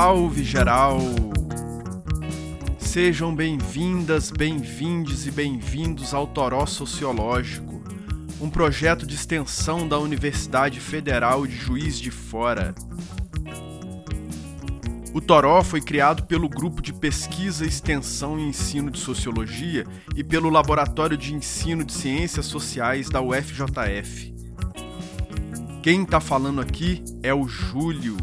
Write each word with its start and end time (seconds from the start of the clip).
Salve 0.00 0.44
geral! 0.44 1.00
Sejam 2.78 3.34
bem-vindas, 3.34 4.30
bem-vindes 4.30 5.26
e 5.26 5.30
bem-vindos 5.32 6.14
ao 6.14 6.24
Toró 6.24 6.64
Sociológico, 6.66 7.82
um 8.40 8.48
projeto 8.48 9.04
de 9.04 9.16
extensão 9.16 9.88
da 9.88 9.98
Universidade 9.98 10.78
Federal 10.78 11.44
de 11.44 11.56
Juiz 11.56 11.98
de 11.98 12.12
Fora. 12.12 12.76
O 15.12 15.20
Toró 15.20 15.64
foi 15.64 15.80
criado 15.80 16.26
pelo 16.26 16.48
Grupo 16.48 16.80
de 16.80 16.92
Pesquisa, 16.92 17.66
Extensão 17.66 18.38
e 18.38 18.44
Ensino 18.44 18.92
de 18.92 19.00
Sociologia 19.00 19.84
e 20.14 20.22
pelo 20.22 20.48
Laboratório 20.48 21.16
de 21.16 21.34
Ensino 21.34 21.84
de 21.84 21.92
Ciências 21.92 22.46
Sociais 22.46 23.08
da 23.08 23.20
UFJF. 23.20 24.32
Quem 25.82 26.04
está 26.04 26.20
falando 26.20 26.60
aqui 26.60 27.02
é 27.20 27.34
o 27.34 27.48
Júlio. 27.48 28.16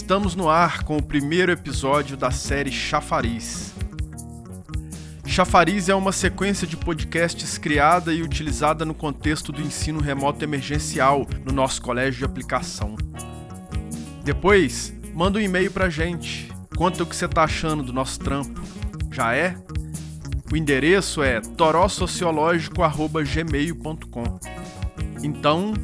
Estamos 0.00 0.34
no 0.34 0.48
ar 0.48 0.82
com 0.82 0.96
o 0.96 1.02
primeiro 1.02 1.52
episódio 1.52 2.16
da 2.16 2.30
série 2.30 2.72
Chafariz. 2.72 3.74
Chafariz 5.26 5.90
é 5.90 5.94
uma 5.94 6.10
sequência 6.10 6.66
de 6.66 6.74
podcasts 6.74 7.58
criada 7.58 8.10
e 8.12 8.22
utilizada 8.22 8.86
no 8.86 8.94
contexto 8.94 9.52
do 9.52 9.60
ensino 9.60 10.00
remoto 10.00 10.42
emergencial 10.42 11.26
no 11.44 11.52
nosso 11.52 11.82
colégio 11.82 12.20
de 12.20 12.24
aplicação. 12.24 12.96
Depois, 14.24 14.94
manda 15.14 15.38
um 15.38 15.42
e-mail 15.42 15.70
pra 15.70 15.90
gente. 15.90 16.50
Conta 16.76 17.02
o 17.02 17.06
que 17.06 17.14
você 17.14 17.28
tá 17.28 17.44
achando 17.44 17.82
do 17.84 17.92
nosso 17.92 18.18
trampo. 18.18 18.62
Já 19.12 19.34
é? 19.34 19.54
O 20.50 20.56
endereço 20.56 21.22
é 21.22 21.40
torossociológico.gmail.com. 21.40 24.40
Então, 25.22 25.74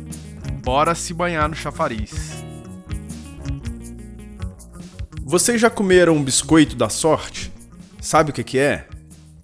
bora 0.64 0.94
se 0.94 1.12
banhar 1.12 1.50
no 1.50 1.54
chafariz. 1.54 2.35
Vocês 5.28 5.60
já 5.60 5.68
comeram 5.68 6.14
um 6.14 6.22
biscoito 6.22 6.76
da 6.76 6.88
sorte? 6.88 7.50
Sabe 8.00 8.30
o 8.30 8.32
que, 8.32 8.56
é? 8.60 8.86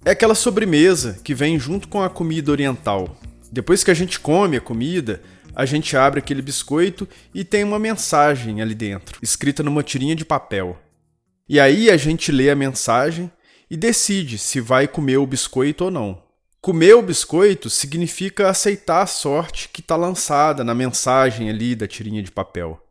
É 0.05 0.11
aquela 0.11 0.33
sobremesa 0.33 1.19
que 1.21 1.35
vem 1.35 1.59
junto 1.59 1.89
com 1.89 2.01
a 2.01 2.09
comida 2.09 2.53
oriental. 2.53 3.17
Depois 3.51 3.83
que 3.83 3.91
a 3.91 3.93
gente 3.93 4.17
come 4.17 4.55
a 4.55 4.61
comida, 4.61 5.21
a 5.53 5.65
gente 5.65 5.97
abre 5.97 6.19
aquele 6.19 6.41
biscoito 6.41 7.05
e 7.35 7.43
tem 7.43 7.65
uma 7.65 7.77
mensagem 7.77 8.61
ali 8.61 8.73
dentro, 8.73 9.19
escrita 9.21 9.61
numa 9.61 9.83
tirinha 9.83 10.15
de 10.15 10.23
papel. 10.23 10.79
E 11.49 11.59
aí 11.59 11.89
a 11.89 11.97
gente 11.97 12.31
lê 12.31 12.49
a 12.49 12.55
mensagem 12.55 13.29
e 13.69 13.75
decide 13.75 14.37
se 14.37 14.61
vai 14.61 14.87
comer 14.87 15.17
o 15.17 15.27
biscoito 15.27 15.83
ou 15.83 15.91
não. 15.91 16.23
Comer 16.61 16.93
o 16.93 17.01
biscoito 17.01 17.69
significa 17.69 18.47
aceitar 18.47 19.01
a 19.01 19.05
sorte 19.05 19.67
que 19.67 19.81
está 19.81 19.97
lançada 19.97 20.63
na 20.63 20.73
mensagem 20.73 21.49
ali 21.49 21.75
da 21.75 21.85
tirinha 21.85 22.23
de 22.23 22.31
papel. 22.31 22.81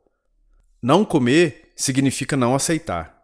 Não 0.83 1.07
comer 1.07 1.62
significa 1.75 2.37
não 2.37 2.55
aceitar. 2.55 3.23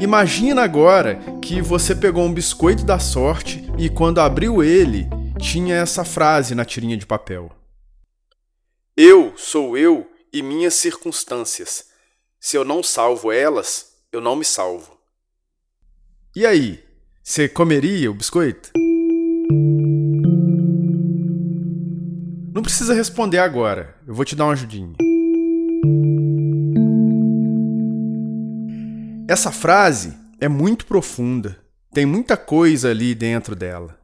Imagina 0.00 0.62
agora 0.62 1.18
que 1.42 1.60
você 1.60 1.94
pegou 1.94 2.24
um 2.24 2.32
biscoito 2.32 2.84
da 2.84 2.98
sorte 2.98 3.64
e 3.76 3.90
quando 3.90 4.20
abriu 4.20 4.62
ele, 4.62 5.08
tinha 5.40 5.74
essa 5.76 6.04
frase 6.04 6.54
na 6.54 6.64
tirinha 6.64 6.96
de 6.96 7.04
papel: 7.04 7.50
Eu 8.96 9.32
sou 9.36 9.76
eu 9.76 10.08
e 10.32 10.42
minhas 10.42 10.74
circunstâncias. 10.74 11.86
Se 12.40 12.56
eu 12.56 12.64
não 12.64 12.82
salvo 12.82 13.32
elas, 13.32 13.94
eu 14.12 14.20
não 14.20 14.36
me 14.36 14.44
salvo. 14.44 14.96
E 16.36 16.46
aí, 16.46 16.84
você 17.22 17.48
comeria 17.48 18.10
o 18.10 18.14
biscoito? 18.14 18.70
Não 22.54 22.62
precisa 22.62 22.94
responder 22.94 23.38
agora, 23.38 23.96
eu 24.06 24.14
vou 24.14 24.24
te 24.24 24.36
dar 24.36 24.44
uma 24.44 24.52
ajudinha. 24.52 25.07
Essa 29.28 29.52
frase 29.52 30.16
é 30.40 30.48
muito 30.48 30.86
profunda, 30.86 31.58
tem 31.92 32.06
muita 32.06 32.34
coisa 32.34 32.88
ali 32.88 33.14
dentro 33.14 33.54
dela. 33.54 34.00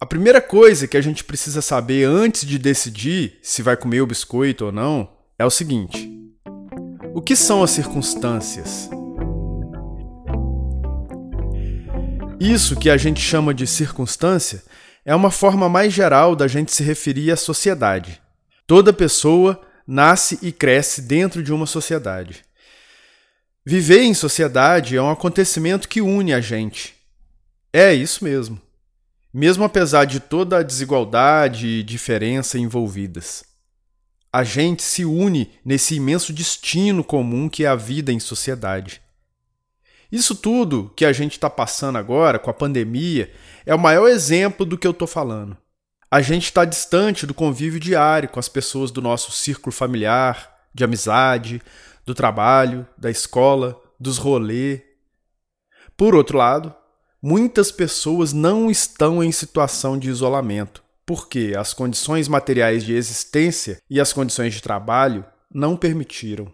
A 0.00 0.06
primeira 0.06 0.40
coisa 0.40 0.88
que 0.88 0.96
a 0.96 1.02
gente 1.02 1.22
precisa 1.22 1.60
saber 1.60 2.04
antes 2.04 2.46
de 2.46 2.58
decidir 2.58 3.38
se 3.42 3.60
vai 3.60 3.76
comer 3.76 4.00
o 4.00 4.06
biscoito 4.06 4.64
ou 4.64 4.72
não 4.72 5.12
é 5.38 5.44
o 5.44 5.50
seguinte: 5.50 6.10
o 7.12 7.20
que 7.20 7.36
são 7.36 7.62
as 7.62 7.72
circunstâncias? 7.72 8.88
Isso 12.40 12.74
que 12.74 12.88
a 12.88 12.96
gente 12.96 13.20
chama 13.20 13.52
de 13.52 13.66
circunstância 13.66 14.62
é 15.04 15.14
uma 15.14 15.30
forma 15.30 15.68
mais 15.68 15.92
geral 15.92 16.34
da 16.34 16.48
gente 16.48 16.72
se 16.72 16.82
referir 16.82 17.30
à 17.30 17.36
sociedade. 17.36 18.18
Toda 18.66 18.94
pessoa 18.94 19.60
nasce 19.86 20.38
e 20.40 20.50
cresce 20.50 21.02
dentro 21.02 21.42
de 21.42 21.52
uma 21.52 21.66
sociedade. 21.66 22.42
Viver 23.64 24.02
em 24.02 24.12
sociedade 24.12 24.96
é 24.96 25.02
um 25.02 25.10
acontecimento 25.10 25.88
que 25.88 26.00
une 26.00 26.34
a 26.34 26.40
gente. 26.40 26.96
É 27.72 27.94
isso 27.94 28.24
mesmo. 28.24 28.60
Mesmo 29.32 29.62
apesar 29.62 30.04
de 30.04 30.18
toda 30.18 30.58
a 30.58 30.62
desigualdade 30.64 31.68
e 31.68 31.82
diferença 31.84 32.58
envolvidas. 32.58 33.44
A 34.32 34.42
gente 34.42 34.82
se 34.82 35.04
une 35.04 35.52
nesse 35.64 35.94
imenso 35.94 36.32
destino 36.32 37.04
comum 37.04 37.48
que 37.48 37.64
é 37.64 37.68
a 37.68 37.76
vida 37.76 38.12
em 38.12 38.18
sociedade. 38.18 39.00
Isso 40.10 40.34
tudo 40.34 40.92
que 40.96 41.04
a 41.04 41.12
gente 41.12 41.32
está 41.32 41.48
passando 41.48 41.98
agora 41.98 42.40
com 42.40 42.50
a 42.50 42.54
pandemia 42.54 43.32
é 43.64 43.72
o 43.72 43.78
maior 43.78 44.08
exemplo 44.08 44.66
do 44.66 44.76
que 44.76 44.86
eu 44.86 44.90
estou 44.90 45.06
falando. 45.06 45.56
A 46.10 46.20
gente 46.20 46.46
está 46.46 46.64
distante 46.64 47.26
do 47.26 47.32
convívio 47.32 47.78
diário 47.78 48.28
com 48.28 48.40
as 48.40 48.48
pessoas 48.48 48.90
do 48.90 49.00
nosso 49.00 49.30
círculo 49.30 49.72
familiar, 49.72 50.52
de 50.74 50.84
amizade, 50.84 51.62
do 52.04 52.14
trabalho, 52.14 52.86
da 52.96 53.10
escola, 53.10 53.80
dos 53.98 54.18
rolês. 54.18 54.80
Por 55.96 56.14
outro 56.14 56.38
lado, 56.38 56.74
muitas 57.22 57.70
pessoas 57.70 58.32
não 58.32 58.70
estão 58.70 59.22
em 59.22 59.30
situação 59.30 59.98
de 59.98 60.08
isolamento, 60.08 60.82
porque 61.06 61.54
as 61.56 61.72
condições 61.72 62.28
materiais 62.28 62.84
de 62.84 62.94
existência 62.94 63.78
e 63.88 64.00
as 64.00 64.12
condições 64.12 64.54
de 64.54 64.62
trabalho 64.62 65.24
não 65.52 65.76
permitiram. 65.76 66.50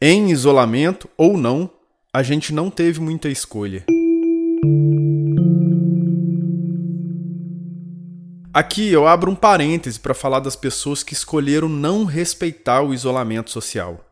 Em 0.00 0.30
isolamento 0.30 1.08
ou 1.16 1.36
não, 1.36 1.70
a 2.12 2.22
gente 2.22 2.52
não 2.52 2.70
teve 2.70 3.00
muita 3.00 3.28
escolha. 3.28 3.84
Aqui 8.52 8.88
eu 8.90 9.06
abro 9.06 9.30
um 9.30 9.36
parêntese 9.36 10.00
para 10.00 10.14
falar 10.14 10.40
das 10.40 10.56
pessoas 10.56 11.02
que 11.02 11.12
escolheram 11.12 11.68
não 11.68 12.04
respeitar 12.04 12.82
o 12.82 12.92
isolamento 12.92 13.50
social. 13.50 14.07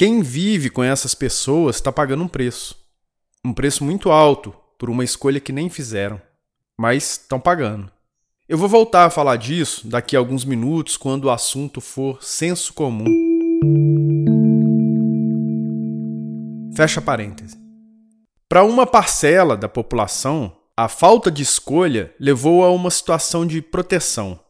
Quem 0.00 0.22
vive 0.22 0.70
com 0.70 0.82
essas 0.82 1.14
pessoas 1.14 1.76
está 1.76 1.92
pagando 1.92 2.24
um 2.24 2.26
preço. 2.26 2.74
Um 3.44 3.52
preço 3.52 3.84
muito 3.84 4.10
alto 4.10 4.54
por 4.78 4.88
uma 4.88 5.04
escolha 5.04 5.38
que 5.38 5.52
nem 5.52 5.68
fizeram, 5.68 6.18
mas 6.74 7.18
estão 7.20 7.38
pagando. 7.38 7.92
Eu 8.48 8.56
vou 8.56 8.66
voltar 8.66 9.04
a 9.04 9.10
falar 9.10 9.36
disso 9.36 9.86
daqui 9.86 10.16
a 10.16 10.18
alguns 10.18 10.42
minutos 10.42 10.96
quando 10.96 11.26
o 11.26 11.30
assunto 11.30 11.82
for 11.82 12.24
senso 12.24 12.72
comum. 12.72 13.04
Fecha 16.74 17.02
parêntese. 17.02 17.58
Para 18.48 18.64
uma 18.64 18.86
parcela 18.86 19.54
da 19.54 19.68
população, 19.68 20.56
a 20.74 20.88
falta 20.88 21.30
de 21.30 21.42
escolha 21.42 22.14
levou 22.18 22.64
a 22.64 22.70
uma 22.70 22.90
situação 22.90 23.46
de 23.46 23.60
proteção. 23.60 24.40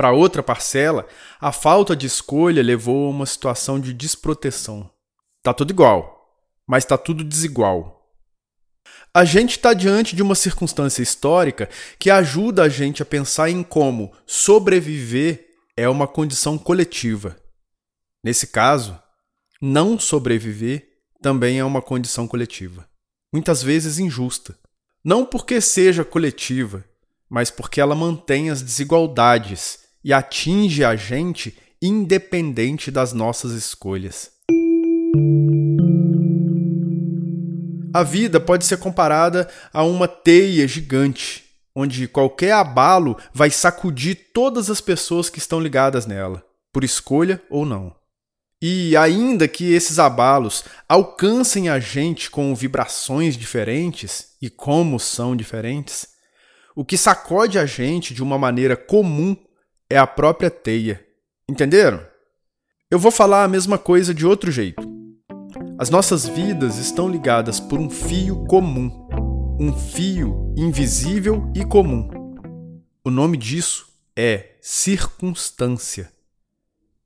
Para 0.00 0.12
outra 0.12 0.42
parcela, 0.42 1.06
a 1.38 1.52
falta 1.52 1.94
de 1.94 2.06
escolha 2.06 2.62
levou 2.62 3.06
a 3.06 3.10
uma 3.10 3.26
situação 3.26 3.78
de 3.78 3.92
desproteção. 3.92 4.90
Tá 5.42 5.52
tudo 5.52 5.72
igual, 5.72 6.42
mas 6.66 6.86
tá 6.86 6.96
tudo 6.96 7.22
desigual. 7.22 8.10
A 9.12 9.26
gente 9.26 9.58
está 9.58 9.74
diante 9.74 10.16
de 10.16 10.22
uma 10.22 10.34
circunstância 10.34 11.02
histórica 11.02 11.68
que 11.98 12.08
ajuda 12.08 12.62
a 12.62 12.68
gente 12.70 13.02
a 13.02 13.04
pensar 13.04 13.50
em 13.50 13.62
como 13.62 14.10
sobreviver 14.24 15.50
é 15.76 15.86
uma 15.86 16.08
condição 16.08 16.56
coletiva. 16.56 17.36
Nesse 18.24 18.46
caso, 18.46 18.98
não 19.60 19.98
sobreviver 19.98 20.88
também 21.20 21.58
é 21.58 21.64
uma 21.66 21.82
condição 21.82 22.26
coletiva. 22.26 22.88
Muitas 23.30 23.62
vezes 23.62 23.98
injusta. 23.98 24.58
Não 25.04 25.26
porque 25.26 25.60
seja 25.60 26.06
coletiva, 26.06 26.82
mas 27.28 27.50
porque 27.50 27.82
ela 27.82 27.94
mantém 27.94 28.48
as 28.48 28.62
desigualdades 28.62 29.89
e 30.04 30.12
atinge 30.12 30.84
a 30.84 30.96
gente 30.96 31.56
independente 31.82 32.90
das 32.90 33.12
nossas 33.12 33.52
escolhas. 33.52 34.30
A 37.92 38.02
vida 38.04 38.38
pode 38.38 38.64
ser 38.64 38.78
comparada 38.78 39.50
a 39.72 39.82
uma 39.82 40.06
teia 40.06 40.66
gigante, 40.68 41.44
onde 41.74 42.06
qualquer 42.06 42.52
abalo 42.52 43.16
vai 43.32 43.50
sacudir 43.50 44.30
todas 44.32 44.70
as 44.70 44.80
pessoas 44.80 45.28
que 45.28 45.38
estão 45.38 45.60
ligadas 45.60 46.06
nela, 46.06 46.44
por 46.72 46.84
escolha 46.84 47.42
ou 47.50 47.66
não. 47.66 47.94
E 48.62 48.96
ainda 48.96 49.48
que 49.48 49.72
esses 49.72 49.98
abalos 49.98 50.64
alcancem 50.88 51.68
a 51.68 51.80
gente 51.80 52.30
com 52.30 52.54
vibrações 52.54 53.36
diferentes, 53.36 54.36
e 54.40 54.50
como 54.50 55.00
são 55.00 55.34
diferentes, 55.34 56.08
o 56.76 56.84
que 56.84 56.96
sacode 56.96 57.58
a 57.58 57.66
gente 57.66 58.14
de 58.14 58.22
uma 58.22 58.38
maneira 58.38 58.76
comum 58.76 59.36
é 59.90 59.98
a 59.98 60.06
própria 60.06 60.48
teia. 60.48 61.04
Entenderam? 61.48 62.00
Eu 62.88 62.98
vou 62.98 63.10
falar 63.10 63.42
a 63.42 63.48
mesma 63.48 63.76
coisa 63.76 64.14
de 64.14 64.24
outro 64.24 64.52
jeito. 64.52 64.88
As 65.76 65.90
nossas 65.90 66.28
vidas 66.28 66.76
estão 66.76 67.08
ligadas 67.08 67.58
por 67.58 67.80
um 67.80 67.90
fio 67.90 68.44
comum, 68.44 69.08
um 69.58 69.76
fio 69.76 70.54
invisível 70.56 71.50
e 71.56 71.64
comum. 71.64 72.08
O 73.04 73.10
nome 73.10 73.36
disso 73.36 73.88
é 74.16 74.52
circunstância. 74.60 76.12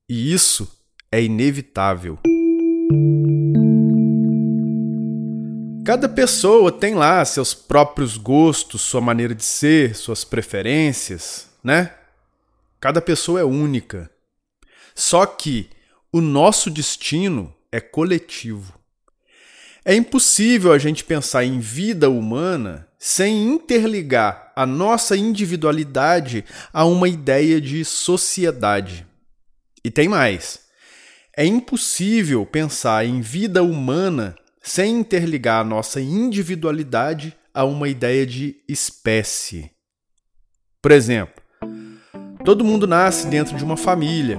E 0.07 0.33
isso 0.33 0.71
é 1.11 1.23
inevitável. 1.23 2.19
Cada 5.87 6.09
pessoa 6.09 6.73
tem 6.73 6.95
lá 6.95 7.25
seus 7.25 7.55
próprios 7.55 8.17
gostos, 8.19 8.83
sua 8.83 9.01
maneira 9.01 9.35
de 9.35 9.45
ser, 9.45 9.95
suas 9.95 10.25
preferências, 10.25 11.49
né? 11.63 11.93
Cada 12.85 13.01
pessoa 13.01 13.41
é 13.41 13.45
única. 13.45 14.11
Só 14.95 15.25
que 15.25 15.71
o 16.13 16.21
nosso 16.21 16.69
destino 16.69 17.51
é 17.73 17.81
coletivo. 17.81 18.79
É 19.83 19.95
impossível 19.95 20.71
a 20.71 20.77
gente 20.77 21.03
pensar 21.03 21.47
em 21.47 21.61
vida 21.61 22.11
humana 22.11 22.87
sem 22.99 23.43
interligar 23.43 24.53
a 24.55 24.67
nossa 24.67 25.17
individualidade 25.17 26.45
a 26.75 26.85
uma 26.85 27.09
ideia 27.09 27.59
de 27.59 27.87
sociedade. 27.87 29.07
E 29.83 29.91
tem 29.91 30.07
mais. 30.07 30.61
É 31.35 31.47
impossível 31.47 32.45
pensar 32.45 33.07
em 33.07 33.23
vida 33.23 33.63
humana 33.63 34.37
sem 34.63 35.01
interligar 35.01 35.63
a 35.63 35.65
nossa 35.65 36.03
individualidade 36.03 37.35
a 37.55 37.65
uma 37.65 37.89
ideia 37.89 38.27
de 38.27 38.57
espécie. 38.69 39.71
Por 40.83 40.93
exemplo, 40.93 41.43
todo 42.45 42.65
mundo 42.65 42.87
nasce 42.87 43.27
dentro 43.27 43.57
de 43.57 43.65
uma 43.65 43.77
família. 43.77 44.39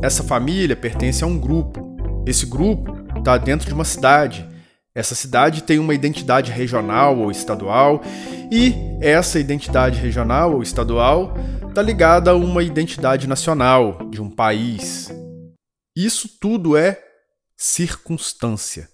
Essa 0.00 0.22
família 0.22 0.76
pertence 0.76 1.24
a 1.24 1.26
um 1.26 1.36
grupo. 1.36 1.96
Esse 2.24 2.46
grupo 2.46 2.96
está 3.18 3.36
dentro 3.36 3.66
de 3.66 3.74
uma 3.74 3.84
cidade. 3.84 4.48
Essa 4.94 5.16
cidade 5.16 5.62
tem 5.62 5.78
uma 5.78 5.94
identidade 5.94 6.52
regional 6.52 7.18
ou 7.18 7.30
estadual, 7.30 8.02
e 8.50 8.74
essa 9.00 9.40
identidade 9.40 9.98
regional 9.98 10.54
ou 10.54 10.62
estadual 10.62 11.34
está 11.66 11.80
ligada 11.80 12.30
a 12.30 12.36
uma 12.36 12.62
identidade 12.62 13.26
nacional 13.26 14.06
de 14.10 14.20
um 14.20 14.30
país. 14.30 15.10
Isso 15.96 16.28
tudo 16.38 16.76
é 16.76 17.00
circunstância. 17.56 18.88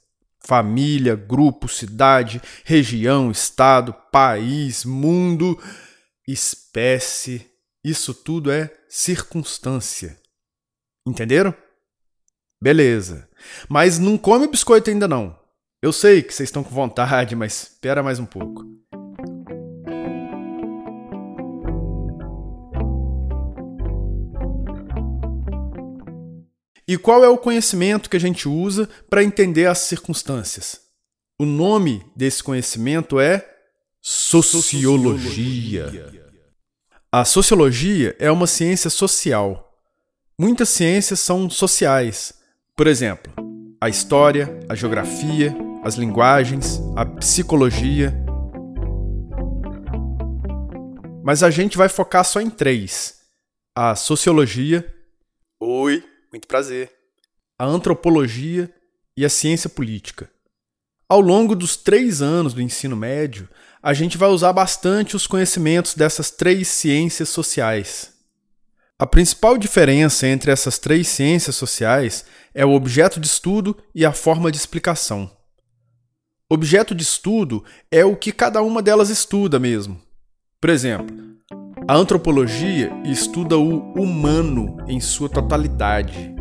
Família, 0.46 1.16
grupo, 1.16 1.68
cidade, 1.68 2.40
região, 2.64 3.30
estado, 3.30 3.92
país, 4.12 4.84
mundo, 4.84 5.58
espécie. 6.26 7.47
Isso 7.84 8.12
tudo 8.12 8.50
é 8.50 8.72
circunstância. 8.88 10.20
Entenderam? 11.06 11.54
Beleza. 12.60 13.28
Mas 13.68 13.98
não 13.98 14.18
come 14.18 14.48
biscoito 14.48 14.90
ainda 14.90 15.06
não. 15.06 15.38
Eu 15.80 15.92
sei 15.92 16.22
que 16.22 16.34
vocês 16.34 16.48
estão 16.48 16.64
com 16.64 16.70
vontade, 16.70 17.36
mas 17.36 17.62
espera 17.62 18.02
mais 18.02 18.18
um 18.18 18.26
pouco. 18.26 18.66
E 26.86 26.96
qual 26.96 27.22
é 27.22 27.28
o 27.28 27.38
conhecimento 27.38 28.10
que 28.10 28.16
a 28.16 28.20
gente 28.20 28.48
usa 28.48 28.88
para 29.08 29.22
entender 29.22 29.66
as 29.66 29.78
circunstâncias? 29.78 30.80
O 31.38 31.44
nome 31.44 32.04
desse 32.16 32.42
conhecimento 32.42 33.20
é 33.20 33.48
sociologia. 34.00 35.92
A 37.18 37.24
sociologia 37.24 38.14
é 38.20 38.30
uma 38.30 38.46
ciência 38.46 38.88
social. 38.88 39.76
Muitas 40.38 40.68
ciências 40.68 41.18
são 41.18 41.50
sociais. 41.50 42.32
Por 42.76 42.86
exemplo, 42.86 43.32
a 43.80 43.88
história, 43.88 44.56
a 44.68 44.76
geografia, 44.76 45.52
as 45.82 45.96
linguagens, 45.96 46.80
a 46.94 47.04
psicologia. 47.04 48.14
Mas 51.24 51.42
a 51.42 51.50
gente 51.50 51.76
vai 51.76 51.88
focar 51.88 52.24
só 52.24 52.40
em 52.40 52.48
três: 52.48 53.18
a 53.74 53.96
sociologia. 53.96 54.86
Oi, 55.58 56.04
muito 56.30 56.46
prazer. 56.46 56.88
A 57.58 57.64
antropologia 57.64 58.72
e 59.16 59.24
a 59.24 59.28
ciência 59.28 59.68
política. 59.68 60.30
Ao 61.08 61.22
longo 61.22 61.56
dos 61.56 61.74
três 61.74 62.20
anos 62.20 62.52
do 62.52 62.60
ensino 62.60 62.94
médio, 62.94 63.48
a 63.82 63.94
gente 63.94 64.18
vai 64.18 64.28
usar 64.28 64.52
bastante 64.52 65.16
os 65.16 65.26
conhecimentos 65.26 65.94
dessas 65.94 66.30
três 66.30 66.68
ciências 66.68 67.30
sociais. 67.30 68.12
A 68.98 69.06
principal 69.06 69.56
diferença 69.56 70.26
entre 70.26 70.50
essas 70.50 70.78
três 70.78 71.08
ciências 71.08 71.56
sociais 71.56 72.26
é 72.52 72.66
o 72.66 72.72
objeto 72.72 73.18
de 73.18 73.26
estudo 73.26 73.74
e 73.94 74.04
a 74.04 74.12
forma 74.12 74.50
de 74.50 74.58
explicação. 74.58 75.30
Objeto 76.50 76.94
de 76.94 77.04
estudo 77.04 77.64
é 77.90 78.04
o 78.04 78.14
que 78.14 78.30
cada 78.30 78.60
uma 78.60 78.82
delas 78.82 79.08
estuda 79.08 79.58
mesmo. 79.58 79.98
Por 80.60 80.68
exemplo, 80.68 81.16
a 81.88 81.94
antropologia 81.96 82.92
estuda 83.06 83.56
o 83.56 83.92
humano 83.94 84.76
em 84.86 85.00
sua 85.00 85.30
totalidade. 85.30 86.37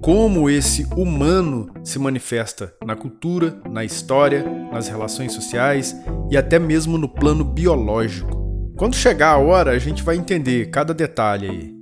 Como 0.00 0.48
esse 0.48 0.86
humano 0.96 1.68
se 1.82 1.98
manifesta 1.98 2.72
na 2.86 2.94
cultura, 2.94 3.60
na 3.68 3.84
história, 3.84 4.44
nas 4.72 4.88
relações 4.88 5.32
sociais 5.32 5.94
e 6.30 6.36
até 6.36 6.58
mesmo 6.58 6.96
no 6.96 7.08
plano 7.08 7.42
biológico. 7.44 8.38
Quando 8.76 8.94
chegar 8.94 9.30
a 9.32 9.38
hora, 9.38 9.72
a 9.72 9.78
gente 9.78 10.04
vai 10.04 10.16
entender 10.16 10.70
cada 10.70 10.94
detalhe 10.94 11.48
aí. 11.48 11.74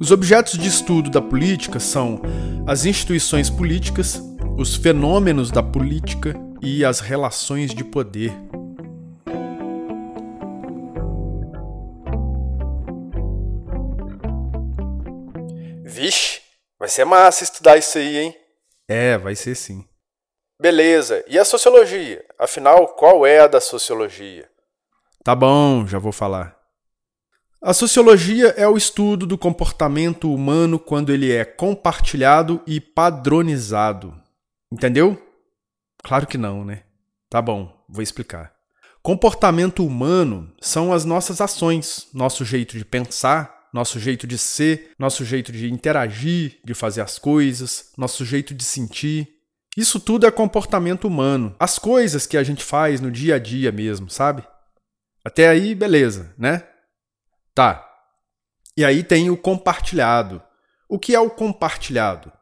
Os 0.00 0.10
objetos 0.10 0.58
de 0.58 0.68
estudo 0.68 1.08
da 1.08 1.22
política 1.22 1.78
são 1.78 2.20
as 2.66 2.84
instituições 2.84 3.48
políticas, 3.48 4.20
os 4.58 4.74
fenômenos 4.74 5.50
da 5.50 5.62
política 5.62 6.34
e 6.60 6.84
as 6.84 6.98
relações 6.98 7.72
de 7.72 7.84
poder. 7.84 8.32
Vai 16.86 16.88
ser 16.88 17.04
massa 17.04 17.42
estudar 17.42 17.76
isso 17.76 17.98
aí, 17.98 18.16
hein? 18.16 18.36
É, 18.88 19.18
vai 19.18 19.34
ser 19.34 19.56
sim. 19.56 19.84
Beleza, 20.60 21.24
e 21.26 21.36
a 21.36 21.44
sociologia? 21.44 22.24
Afinal, 22.38 22.86
qual 22.94 23.26
é 23.26 23.40
a 23.40 23.48
da 23.48 23.60
sociologia? 23.60 24.48
Tá 25.24 25.34
bom, 25.34 25.84
já 25.84 25.98
vou 25.98 26.12
falar. 26.12 26.56
A 27.60 27.74
sociologia 27.74 28.54
é 28.56 28.68
o 28.68 28.76
estudo 28.76 29.26
do 29.26 29.36
comportamento 29.36 30.32
humano 30.32 30.78
quando 30.78 31.12
ele 31.12 31.32
é 31.32 31.44
compartilhado 31.44 32.62
e 32.64 32.80
padronizado. 32.80 34.14
Entendeu? 34.70 35.20
Claro 36.04 36.24
que 36.24 36.38
não, 36.38 36.64
né? 36.64 36.84
Tá 37.28 37.42
bom, 37.42 37.84
vou 37.88 38.02
explicar. 38.02 38.54
Comportamento 39.02 39.84
humano 39.84 40.54
são 40.60 40.92
as 40.92 41.04
nossas 41.04 41.40
ações, 41.40 42.06
nosso 42.14 42.44
jeito 42.44 42.78
de 42.78 42.84
pensar, 42.84 43.55
nosso 43.76 44.00
jeito 44.00 44.26
de 44.26 44.38
ser, 44.38 44.92
nosso 44.98 45.22
jeito 45.22 45.52
de 45.52 45.70
interagir, 45.70 46.58
de 46.64 46.72
fazer 46.72 47.02
as 47.02 47.18
coisas, 47.18 47.92
nosso 47.98 48.24
jeito 48.24 48.54
de 48.54 48.64
sentir. 48.64 49.28
Isso 49.76 50.00
tudo 50.00 50.26
é 50.26 50.30
comportamento 50.30 51.06
humano. 51.06 51.54
As 51.60 51.78
coisas 51.78 52.26
que 52.26 52.38
a 52.38 52.42
gente 52.42 52.64
faz 52.64 53.02
no 53.02 53.10
dia 53.10 53.34
a 53.34 53.38
dia 53.38 53.70
mesmo, 53.70 54.08
sabe? 54.08 54.42
Até 55.22 55.50
aí, 55.50 55.74
beleza, 55.74 56.34
né? 56.38 56.66
Tá. 57.54 57.86
E 58.74 58.82
aí 58.82 59.02
tem 59.02 59.28
o 59.28 59.36
compartilhado. 59.36 60.42
O 60.88 60.98
que 60.98 61.14
é 61.14 61.20
o 61.20 61.28
compartilhado? 61.28 62.32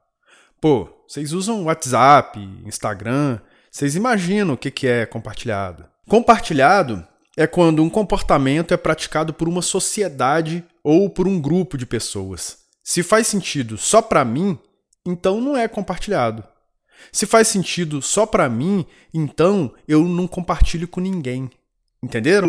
Pô, 0.60 0.88
vocês 1.08 1.32
usam 1.32 1.64
WhatsApp, 1.64 2.38
Instagram, 2.64 3.40
vocês 3.72 3.96
imaginam 3.96 4.54
o 4.54 4.56
que 4.56 4.86
é 4.86 5.04
compartilhado. 5.04 5.84
Compartilhado 6.08 7.04
é 7.36 7.44
quando 7.44 7.82
um 7.82 7.90
comportamento 7.90 8.72
é 8.72 8.76
praticado 8.76 9.34
por 9.34 9.48
uma 9.48 9.62
sociedade 9.62 10.64
ou 10.84 11.08
por 11.08 11.26
um 11.26 11.40
grupo 11.40 11.78
de 11.78 11.86
pessoas. 11.86 12.58
Se 12.82 13.02
faz 13.02 13.26
sentido 13.26 13.78
só 13.78 14.02
para 14.02 14.22
mim, 14.24 14.58
então 15.06 15.40
não 15.40 15.56
é 15.56 15.66
compartilhado. 15.66 16.44
Se 17.10 17.24
faz 17.24 17.48
sentido 17.48 18.02
só 18.02 18.26
para 18.26 18.48
mim, 18.48 18.84
então 19.12 19.72
eu 19.88 20.04
não 20.04 20.26
compartilho 20.26 20.86
com 20.86 21.00
ninguém. 21.00 21.50
Entenderam? 22.02 22.48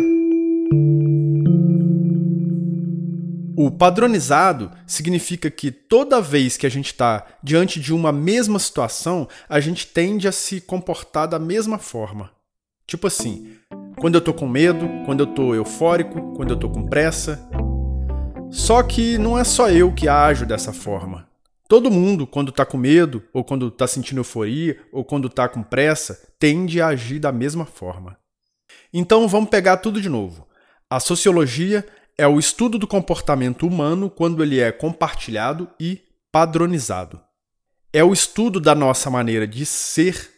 O 3.58 3.70
padronizado 3.70 4.70
significa 4.86 5.50
que 5.50 5.70
toda 5.70 6.20
vez 6.20 6.58
que 6.58 6.66
a 6.66 6.70
gente 6.70 6.86
está 6.86 7.26
diante 7.42 7.80
de 7.80 7.94
uma 7.94 8.12
mesma 8.12 8.58
situação, 8.58 9.26
a 9.48 9.58
gente 9.60 9.86
tende 9.86 10.28
a 10.28 10.32
se 10.32 10.60
comportar 10.60 11.26
da 11.26 11.38
mesma 11.38 11.78
forma. 11.78 12.30
Tipo 12.86 13.06
assim, 13.06 13.56
quando 13.98 14.16
eu 14.16 14.20
tô 14.20 14.34
com 14.34 14.46
medo, 14.46 14.86
quando 15.06 15.20
eu 15.20 15.26
tô 15.26 15.54
eufórico, 15.54 16.34
quando 16.34 16.50
eu 16.50 16.58
tô 16.58 16.68
com 16.68 16.86
pressa. 16.86 17.48
Só 18.58 18.82
que 18.82 19.18
não 19.18 19.38
é 19.38 19.44
só 19.44 19.68
eu 19.68 19.92
que 19.92 20.08
ajo 20.08 20.46
dessa 20.46 20.72
forma. 20.72 21.28
Todo 21.68 21.90
mundo, 21.90 22.26
quando 22.26 22.50
tá 22.50 22.64
com 22.64 22.78
medo, 22.78 23.22
ou 23.32 23.44
quando 23.44 23.70
tá 23.70 23.86
sentindo 23.86 24.20
euforia, 24.20 24.80
ou 24.90 25.04
quando 25.04 25.28
tá 25.28 25.46
com 25.46 25.62
pressa, 25.62 26.18
tende 26.38 26.80
a 26.80 26.88
agir 26.88 27.18
da 27.20 27.30
mesma 27.30 27.66
forma. 27.66 28.18
Então 28.92 29.28
vamos 29.28 29.50
pegar 29.50 29.76
tudo 29.76 30.00
de 30.00 30.08
novo. 30.08 30.48
A 30.88 30.98
sociologia 30.98 31.86
é 32.16 32.26
o 32.26 32.38
estudo 32.38 32.78
do 32.78 32.86
comportamento 32.86 33.66
humano 33.66 34.08
quando 34.08 34.42
ele 34.42 34.58
é 34.58 34.72
compartilhado 34.72 35.68
e 35.78 36.00
padronizado. 36.32 37.20
é 37.92 38.02
o 38.02 38.12
estudo 38.12 38.58
da 38.58 38.74
nossa 38.74 39.08
maneira 39.08 39.46
de 39.46 39.64
ser, 39.64 40.30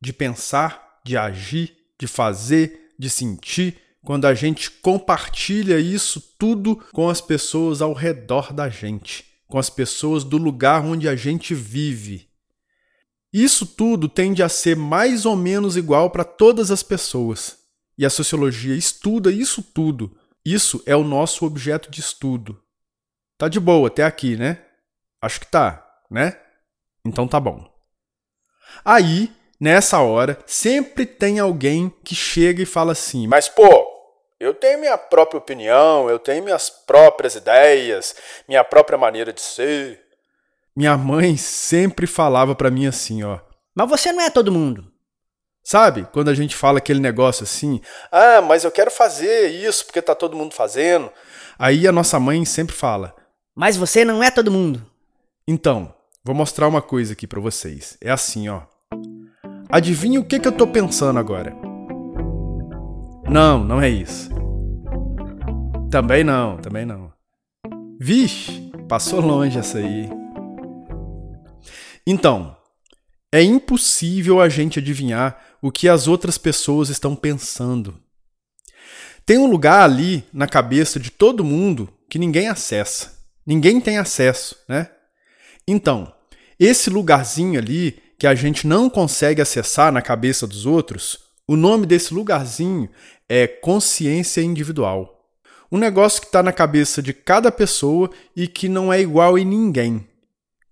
de 0.00 0.12
pensar, 0.12 1.00
de 1.04 1.16
agir, 1.16 1.74
de 1.98 2.06
fazer, 2.06 2.90
de 2.98 3.08
sentir, 3.08 3.78
quando 4.06 4.26
a 4.26 4.34
gente 4.34 4.70
compartilha 4.70 5.80
isso 5.80 6.20
tudo 6.38 6.76
com 6.92 7.08
as 7.08 7.20
pessoas 7.20 7.82
ao 7.82 7.92
redor 7.92 8.52
da 8.52 8.68
gente, 8.68 9.24
com 9.48 9.58
as 9.58 9.68
pessoas 9.68 10.22
do 10.22 10.38
lugar 10.38 10.84
onde 10.84 11.08
a 11.08 11.16
gente 11.16 11.56
vive. 11.56 12.28
Isso 13.32 13.66
tudo 13.66 14.08
tende 14.08 14.44
a 14.44 14.48
ser 14.48 14.76
mais 14.76 15.26
ou 15.26 15.34
menos 15.34 15.76
igual 15.76 16.08
para 16.08 16.22
todas 16.22 16.70
as 16.70 16.84
pessoas. 16.84 17.58
E 17.98 18.06
a 18.06 18.10
sociologia 18.10 18.76
estuda 18.76 19.32
isso 19.32 19.60
tudo. 19.60 20.16
Isso 20.44 20.80
é 20.86 20.94
o 20.94 21.02
nosso 21.02 21.44
objeto 21.44 21.90
de 21.90 21.98
estudo. 21.98 22.62
Tá 23.36 23.48
de 23.48 23.58
boa 23.58 23.88
até 23.88 24.04
aqui, 24.04 24.36
né? 24.36 24.62
Acho 25.20 25.40
que 25.40 25.50
tá, 25.50 25.84
né? 26.08 26.38
Então 27.04 27.26
tá 27.26 27.40
bom. 27.40 27.68
Aí, 28.84 29.32
nessa 29.58 29.98
hora, 29.98 30.38
sempre 30.46 31.04
tem 31.04 31.40
alguém 31.40 31.92
que 32.04 32.14
chega 32.14 32.62
e 32.62 32.66
fala 32.66 32.92
assim: 32.92 33.26
Mas 33.26 33.48
pô, 33.48 33.85
eu 34.38 34.52
tenho 34.52 34.80
minha 34.80 34.98
própria 34.98 35.38
opinião, 35.38 36.10
eu 36.10 36.18
tenho 36.18 36.44
minhas 36.44 36.68
próprias 36.68 37.34
ideias, 37.34 38.14
minha 38.46 38.62
própria 38.62 38.98
maneira 38.98 39.32
de 39.32 39.40
ser. 39.40 40.00
Minha 40.76 40.96
mãe 40.96 41.36
sempre 41.36 42.06
falava 42.06 42.54
para 42.54 42.70
mim 42.70 42.86
assim, 42.86 43.22
ó. 43.22 43.38
Mas 43.74 43.88
você 43.88 44.12
não 44.12 44.22
é 44.22 44.30
todo 44.30 44.52
mundo. 44.52 44.92
Sabe? 45.64 46.06
Quando 46.12 46.28
a 46.28 46.34
gente 46.34 46.54
fala 46.54 46.78
aquele 46.78 47.00
negócio 47.00 47.42
assim, 47.42 47.80
ah, 48.12 48.40
mas 48.40 48.62
eu 48.62 48.70
quero 48.70 48.90
fazer 48.90 49.48
isso 49.48 49.84
porque 49.86 50.00
tá 50.00 50.14
todo 50.14 50.36
mundo 50.36 50.54
fazendo. 50.54 51.10
Aí 51.58 51.88
a 51.88 51.92
nossa 51.92 52.20
mãe 52.20 52.44
sempre 52.44 52.74
fala: 52.74 53.14
Mas 53.54 53.76
você 53.76 54.04
não 54.04 54.22
é 54.22 54.30
todo 54.30 54.50
mundo. 54.50 54.86
Então, 55.48 55.92
vou 56.22 56.34
mostrar 56.34 56.68
uma 56.68 56.82
coisa 56.82 57.14
aqui 57.14 57.26
para 57.26 57.40
vocês. 57.40 57.96
É 58.00 58.10
assim, 58.10 58.48
ó. 58.48 58.62
Adivinha 59.68 60.20
o 60.20 60.24
que, 60.24 60.38
que 60.38 60.46
eu 60.46 60.52
tô 60.52 60.66
pensando 60.66 61.18
agora? 61.18 61.65
Não, 63.28 63.64
não 63.64 63.80
é 63.82 63.88
isso. 63.88 64.30
Também 65.90 66.22
não, 66.22 66.56
também 66.58 66.86
não. 66.86 67.12
Vixe, 68.00 68.70
passou 68.88 69.20
longe 69.20 69.58
essa 69.58 69.78
aí. 69.78 70.08
Então, 72.06 72.56
é 73.32 73.42
impossível 73.42 74.40
a 74.40 74.48
gente 74.48 74.78
adivinhar 74.78 75.38
o 75.60 75.72
que 75.72 75.88
as 75.88 76.06
outras 76.06 76.38
pessoas 76.38 76.88
estão 76.88 77.16
pensando. 77.16 78.00
Tem 79.24 79.38
um 79.38 79.50
lugar 79.50 79.82
ali 79.82 80.24
na 80.32 80.46
cabeça 80.46 81.00
de 81.00 81.10
todo 81.10 81.44
mundo 81.44 81.92
que 82.08 82.18
ninguém 82.18 82.48
acessa. 82.48 83.18
Ninguém 83.44 83.80
tem 83.80 83.98
acesso, 83.98 84.56
né? 84.68 84.88
Então, 85.66 86.12
esse 86.60 86.88
lugarzinho 86.88 87.58
ali 87.58 88.00
que 88.18 88.26
a 88.26 88.34
gente 88.34 88.66
não 88.66 88.88
consegue 88.88 89.42
acessar 89.42 89.92
na 89.92 90.00
cabeça 90.00 90.46
dos 90.46 90.64
outros, 90.64 91.25
o 91.48 91.56
nome 91.56 91.86
desse 91.86 92.12
lugarzinho 92.12 92.88
é 93.28 93.46
consciência 93.46 94.40
individual. 94.40 95.30
Um 95.70 95.78
negócio 95.78 96.20
que 96.20 96.26
está 96.26 96.42
na 96.42 96.52
cabeça 96.52 97.00
de 97.00 97.12
cada 97.12 97.52
pessoa 97.52 98.10
e 98.34 98.48
que 98.48 98.68
não 98.68 98.92
é 98.92 99.00
igual 99.00 99.38
em 99.38 99.44
ninguém. 99.44 100.08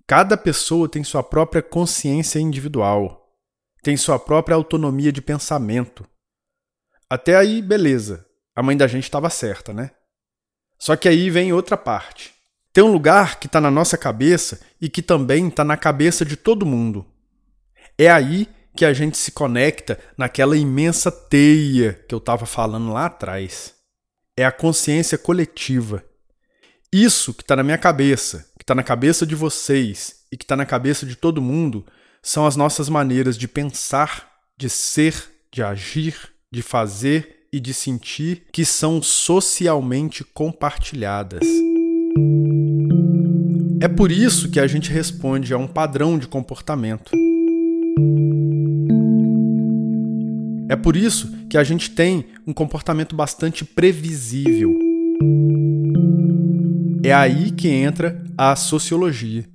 Cada 0.06 0.36
pessoa 0.36 0.88
tem 0.88 1.02
sua 1.02 1.22
própria 1.22 1.62
consciência 1.62 2.38
individual, 2.38 3.32
tem 3.82 3.96
sua 3.96 4.18
própria 4.18 4.54
autonomia 4.54 5.12
de 5.12 5.22
pensamento. 5.22 6.04
Até 7.08 7.36
aí, 7.36 7.62
beleza. 7.62 8.26
A 8.54 8.62
mãe 8.62 8.76
da 8.76 8.86
gente 8.86 9.04
estava 9.04 9.30
certa, 9.30 9.72
né? 9.72 9.90
Só 10.78 10.96
que 10.96 11.08
aí 11.08 11.30
vem 11.30 11.52
outra 11.52 11.76
parte. 11.76 12.34
Tem 12.72 12.82
um 12.82 12.92
lugar 12.92 13.38
que 13.38 13.46
está 13.46 13.60
na 13.60 13.70
nossa 13.70 13.96
cabeça 13.96 14.60
e 14.80 14.88
que 14.88 15.00
também 15.00 15.48
está 15.48 15.62
na 15.62 15.76
cabeça 15.76 16.24
de 16.24 16.36
todo 16.36 16.66
mundo. 16.66 17.06
É 17.96 18.10
aí 18.10 18.48
que 18.76 18.84
a 18.84 18.92
gente 18.92 19.16
se 19.16 19.30
conecta 19.30 19.98
naquela 20.16 20.56
imensa 20.56 21.10
teia 21.10 21.94
que 22.08 22.14
eu 22.14 22.18
estava 22.18 22.44
falando 22.44 22.92
lá 22.92 23.06
atrás. 23.06 23.74
É 24.36 24.44
a 24.44 24.52
consciência 24.52 25.16
coletiva. 25.16 26.04
Isso 26.92 27.32
que 27.32 27.42
está 27.42 27.56
na 27.56 27.62
minha 27.62 27.78
cabeça, 27.78 28.46
que 28.58 28.62
está 28.62 28.74
na 28.74 28.82
cabeça 28.82 29.26
de 29.26 29.34
vocês 29.34 30.24
e 30.30 30.36
que 30.36 30.44
está 30.44 30.56
na 30.56 30.66
cabeça 30.66 31.06
de 31.06 31.16
todo 31.16 31.40
mundo 31.40 31.86
são 32.22 32.46
as 32.46 32.56
nossas 32.56 32.88
maneiras 32.88 33.36
de 33.36 33.46
pensar, 33.46 34.30
de 34.56 34.68
ser, 34.68 35.14
de 35.52 35.62
agir, 35.62 36.16
de 36.52 36.62
fazer 36.62 37.46
e 37.52 37.60
de 37.60 37.72
sentir 37.72 38.46
que 38.52 38.64
são 38.64 39.00
socialmente 39.00 40.24
compartilhadas. 40.24 41.46
É 43.80 43.88
por 43.88 44.10
isso 44.10 44.50
que 44.50 44.58
a 44.58 44.66
gente 44.66 44.90
responde 44.90 45.52
a 45.52 45.58
um 45.58 45.66
padrão 45.68 46.18
de 46.18 46.26
comportamento. 46.26 47.12
É 50.68 50.76
por 50.76 50.96
isso 50.96 51.30
que 51.48 51.58
a 51.58 51.64
gente 51.64 51.90
tem 51.90 52.26
um 52.46 52.52
comportamento 52.52 53.14
bastante 53.14 53.64
previsível. 53.64 54.72
É 57.04 57.12
aí 57.12 57.50
que 57.50 57.68
entra 57.68 58.24
a 58.36 58.56
sociologia. 58.56 59.48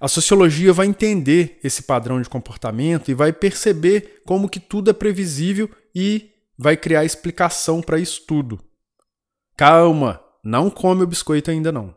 A 0.00 0.08
sociologia 0.08 0.72
vai 0.72 0.86
entender 0.86 1.60
esse 1.62 1.82
padrão 1.82 2.20
de 2.20 2.28
comportamento 2.28 3.10
e 3.10 3.14
vai 3.14 3.32
perceber 3.32 4.22
como 4.26 4.48
que 4.48 4.58
tudo 4.58 4.90
é 4.90 4.92
previsível 4.92 5.70
e 5.94 6.30
vai 6.58 6.76
criar 6.76 7.04
explicação 7.04 7.80
para 7.82 7.98
isso 7.98 8.24
tudo. 8.26 8.58
Calma, 9.56 10.20
não 10.42 10.70
come 10.70 11.02
o 11.02 11.06
biscoito 11.06 11.50
ainda 11.50 11.70
não. 11.70 11.94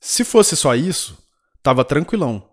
Se 0.00 0.24
fosse 0.24 0.56
só 0.56 0.74
isso, 0.74 1.16
tava 1.62 1.84
tranquilão. 1.84 2.50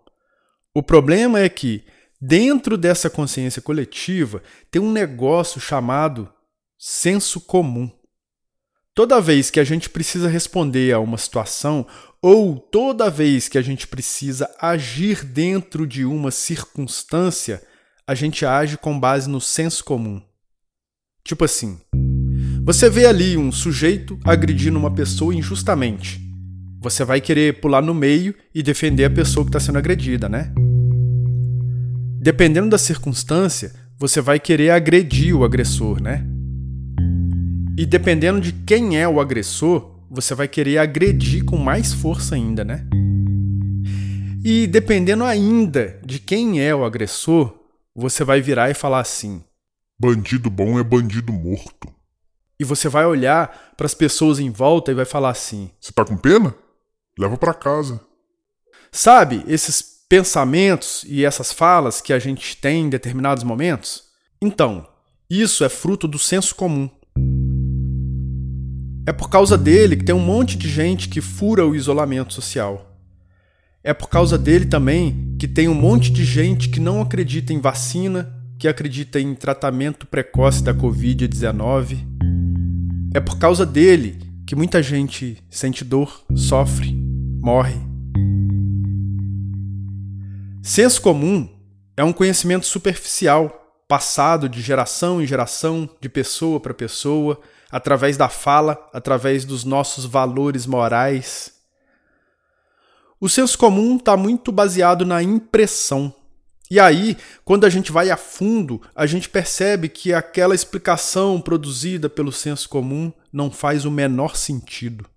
O 0.72 0.82
problema 0.82 1.40
é 1.40 1.48
que 1.48 1.84
Dentro 2.20 2.76
dessa 2.76 3.08
consciência 3.08 3.62
coletiva 3.62 4.42
tem 4.70 4.82
um 4.82 4.92
negócio 4.92 5.58
chamado 5.58 6.30
senso 6.78 7.40
comum. 7.40 7.90
Toda 8.94 9.20
vez 9.20 9.50
que 9.50 9.58
a 9.58 9.64
gente 9.64 9.88
precisa 9.88 10.28
responder 10.28 10.92
a 10.92 10.98
uma 10.98 11.16
situação 11.16 11.86
ou 12.20 12.58
toda 12.58 13.08
vez 13.08 13.48
que 13.48 13.56
a 13.56 13.62
gente 13.62 13.86
precisa 13.86 14.54
agir 14.60 15.24
dentro 15.24 15.86
de 15.86 16.04
uma 16.04 16.30
circunstância, 16.30 17.62
a 18.06 18.14
gente 18.14 18.44
age 18.44 18.76
com 18.76 18.98
base 18.98 19.30
no 19.30 19.40
senso 19.40 19.82
comum. 19.82 20.20
Tipo 21.24 21.46
assim, 21.46 21.80
você 22.62 22.90
vê 22.90 23.06
ali 23.06 23.38
um 23.38 23.50
sujeito 23.50 24.18
agredindo 24.24 24.78
uma 24.78 24.92
pessoa 24.92 25.34
injustamente. 25.34 26.20
Você 26.82 27.04
vai 27.04 27.20
querer 27.20 27.60
pular 27.60 27.80
no 27.80 27.94
meio 27.94 28.34
e 28.54 28.62
defender 28.62 29.04
a 29.04 29.10
pessoa 29.10 29.44
que 29.44 29.48
está 29.50 29.60
sendo 29.60 29.78
agredida, 29.78 30.28
né? 30.28 30.52
Dependendo 32.22 32.68
da 32.68 32.76
circunstância, 32.76 33.72
você 33.98 34.20
vai 34.20 34.38
querer 34.38 34.72
agredir 34.72 35.34
o 35.34 35.42
agressor, 35.42 36.02
né? 36.02 36.22
E 37.78 37.86
dependendo 37.86 38.42
de 38.42 38.52
quem 38.52 38.98
é 38.98 39.08
o 39.08 39.18
agressor, 39.18 40.04
você 40.10 40.34
vai 40.34 40.46
querer 40.46 40.76
agredir 40.76 41.46
com 41.46 41.56
mais 41.56 41.94
força 41.94 42.34
ainda, 42.34 42.62
né? 42.62 42.86
E 44.44 44.66
dependendo 44.66 45.24
ainda 45.24 45.98
de 46.04 46.18
quem 46.18 46.60
é 46.60 46.74
o 46.74 46.84
agressor, 46.84 47.58
você 47.94 48.22
vai 48.22 48.42
virar 48.42 48.68
e 48.68 48.74
falar 48.74 49.00
assim: 49.00 49.42
Bandido 49.98 50.50
bom 50.50 50.78
é 50.78 50.84
bandido 50.84 51.32
morto. 51.32 51.88
E 52.58 52.64
você 52.64 52.86
vai 52.86 53.06
olhar 53.06 53.72
para 53.78 53.86
as 53.86 53.94
pessoas 53.94 54.38
em 54.38 54.50
volta 54.50 54.90
e 54.90 54.94
vai 54.94 55.06
falar 55.06 55.30
assim: 55.30 55.70
Você 55.80 55.90
tá 55.90 56.04
com 56.04 56.18
pena? 56.18 56.54
Leva 57.18 57.38
para 57.38 57.54
casa. 57.54 57.98
Sabe, 58.92 59.42
esses 59.46 59.99
pensamentos 60.10 61.04
e 61.06 61.24
essas 61.24 61.52
falas 61.52 62.00
que 62.00 62.12
a 62.12 62.18
gente 62.18 62.56
tem 62.56 62.86
em 62.86 62.90
determinados 62.90 63.44
momentos? 63.44 64.02
Então, 64.42 64.84
isso 65.30 65.62
é 65.62 65.68
fruto 65.68 66.08
do 66.08 66.18
senso 66.18 66.52
comum. 66.56 66.90
É 69.06 69.12
por 69.12 69.30
causa 69.30 69.56
dele 69.56 69.94
que 69.94 70.04
tem 70.04 70.14
um 70.14 70.18
monte 70.18 70.58
de 70.58 70.68
gente 70.68 71.08
que 71.08 71.20
fura 71.20 71.64
o 71.64 71.76
isolamento 71.76 72.34
social. 72.34 72.92
É 73.84 73.94
por 73.94 74.08
causa 74.08 74.36
dele 74.36 74.66
também 74.66 75.36
que 75.38 75.46
tem 75.46 75.68
um 75.68 75.74
monte 75.74 76.10
de 76.10 76.24
gente 76.24 76.68
que 76.70 76.80
não 76.80 77.00
acredita 77.00 77.52
em 77.52 77.60
vacina, 77.60 78.34
que 78.58 78.66
acredita 78.66 79.20
em 79.20 79.32
tratamento 79.32 80.08
precoce 80.08 80.60
da 80.64 80.74
Covid-19. 80.74 81.98
É 83.14 83.20
por 83.20 83.38
causa 83.38 83.64
dele 83.64 84.18
que 84.44 84.56
muita 84.56 84.82
gente 84.82 85.38
sente 85.48 85.84
dor, 85.84 86.24
sofre, 86.34 86.92
morre. 87.40 87.89
Senso 90.62 91.00
comum 91.00 91.48
é 91.96 92.04
um 92.04 92.12
conhecimento 92.12 92.66
superficial, 92.66 93.82
passado 93.88 94.46
de 94.46 94.60
geração 94.60 95.20
em 95.20 95.26
geração, 95.26 95.88
de 96.00 96.08
pessoa 96.08 96.60
para 96.60 96.74
pessoa, 96.74 97.40
através 97.70 98.18
da 98.18 98.28
fala, 98.28 98.88
através 98.92 99.46
dos 99.46 99.64
nossos 99.64 100.04
valores 100.04 100.66
morais. 100.66 101.54
O 103.18 103.26
senso 103.26 103.56
comum 103.56 103.96
está 103.96 104.18
muito 104.18 104.52
baseado 104.52 105.06
na 105.06 105.22
impressão. 105.22 106.14
E 106.70 106.78
aí, 106.78 107.16
quando 107.42 107.64
a 107.64 107.70
gente 107.70 107.90
vai 107.90 108.10
a 108.10 108.16
fundo, 108.16 108.82
a 108.94 109.06
gente 109.06 109.30
percebe 109.30 109.88
que 109.88 110.12
aquela 110.12 110.54
explicação 110.54 111.40
produzida 111.40 112.08
pelo 112.08 112.30
senso 112.30 112.68
comum 112.68 113.10
não 113.32 113.50
faz 113.50 113.86
o 113.86 113.90
menor 113.90 114.36
sentido. 114.36 115.08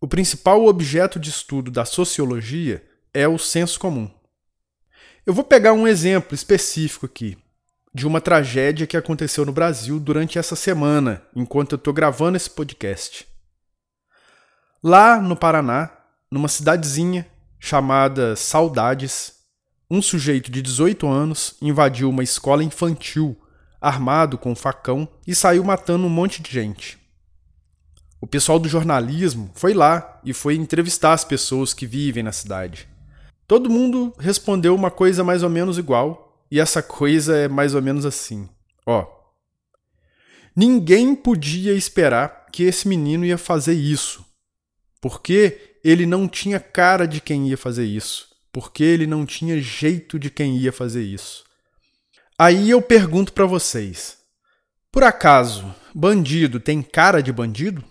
O 0.00 0.06
principal 0.06 0.66
objeto 0.66 1.18
de 1.18 1.30
estudo 1.30 1.70
da 1.70 1.84
sociologia 1.84 2.82
é 3.14 3.28
o 3.28 3.38
senso 3.38 3.78
comum. 3.78 4.10
Eu 5.24 5.34
vou 5.34 5.44
pegar 5.44 5.72
um 5.72 5.86
exemplo 5.86 6.34
específico 6.34 7.06
aqui 7.06 7.38
de 7.94 8.06
uma 8.06 8.20
tragédia 8.20 8.86
que 8.86 8.96
aconteceu 8.96 9.44
no 9.44 9.52
Brasil 9.52 10.00
durante 10.00 10.38
essa 10.38 10.56
semana, 10.56 11.22
enquanto 11.36 11.72
eu 11.72 11.76
estou 11.76 11.92
gravando 11.92 12.36
esse 12.36 12.48
podcast. 12.48 13.26
Lá 14.82 15.20
no 15.20 15.36
Paraná, 15.36 15.90
numa 16.30 16.48
cidadezinha 16.48 17.26
chamada 17.60 18.34
Saudades, 18.34 19.34
um 19.90 20.00
sujeito 20.00 20.50
de 20.50 20.62
18 20.62 21.06
anos 21.06 21.54
invadiu 21.60 22.08
uma 22.08 22.24
escola 22.24 22.64
infantil 22.64 23.38
armado 23.80 24.38
com 24.38 24.52
um 24.52 24.56
facão 24.56 25.06
e 25.26 25.34
saiu 25.34 25.62
matando 25.62 26.06
um 26.06 26.10
monte 26.10 26.40
de 26.40 26.50
gente. 26.50 26.98
O 28.20 28.26
pessoal 28.26 28.58
do 28.58 28.68
jornalismo 28.68 29.50
foi 29.54 29.74
lá 29.74 30.20
e 30.24 30.32
foi 30.32 30.54
entrevistar 30.54 31.12
as 31.12 31.24
pessoas 31.24 31.74
que 31.74 31.86
vivem 31.86 32.22
na 32.22 32.32
cidade. 32.32 32.88
Todo 33.46 33.70
mundo 33.70 34.12
respondeu 34.18 34.74
uma 34.74 34.90
coisa 34.90 35.22
mais 35.22 35.42
ou 35.42 35.50
menos 35.50 35.78
igual, 35.78 36.46
e 36.50 36.60
essa 36.60 36.82
coisa 36.82 37.36
é 37.36 37.48
mais 37.48 37.74
ou 37.74 37.82
menos 37.82 38.04
assim: 38.04 38.48
ó. 38.86 39.06
Ninguém 40.54 41.14
podia 41.14 41.72
esperar 41.72 42.46
que 42.52 42.64
esse 42.64 42.86
menino 42.86 43.24
ia 43.24 43.38
fazer 43.38 43.72
isso, 43.72 44.24
porque 45.00 45.76
ele 45.82 46.04
não 46.04 46.28
tinha 46.28 46.60
cara 46.60 47.06
de 47.06 47.20
quem 47.20 47.48
ia 47.48 47.56
fazer 47.56 47.86
isso, 47.86 48.28
porque 48.52 48.84
ele 48.84 49.06
não 49.06 49.24
tinha 49.24 49.60
jeito 49.60 50.18
de 50.18 50.30
quem 50.30 50.58
ia 50.58 50.72
fazer 50.72 51.02
isso. 51.02 51.44
Aí 52.38 52.68
eu 52.68 52.82
pergunto 52.82 53.32
para 53.32 53.46
vocês: 53.46 54.18
por 54.92 55.02
acaso, 55.02 55.74
bandido 55.94 56.60
tem 56.60 56.82
cara 56.82 57.22
de 57.22 57.32
bandido? 57.32 57.82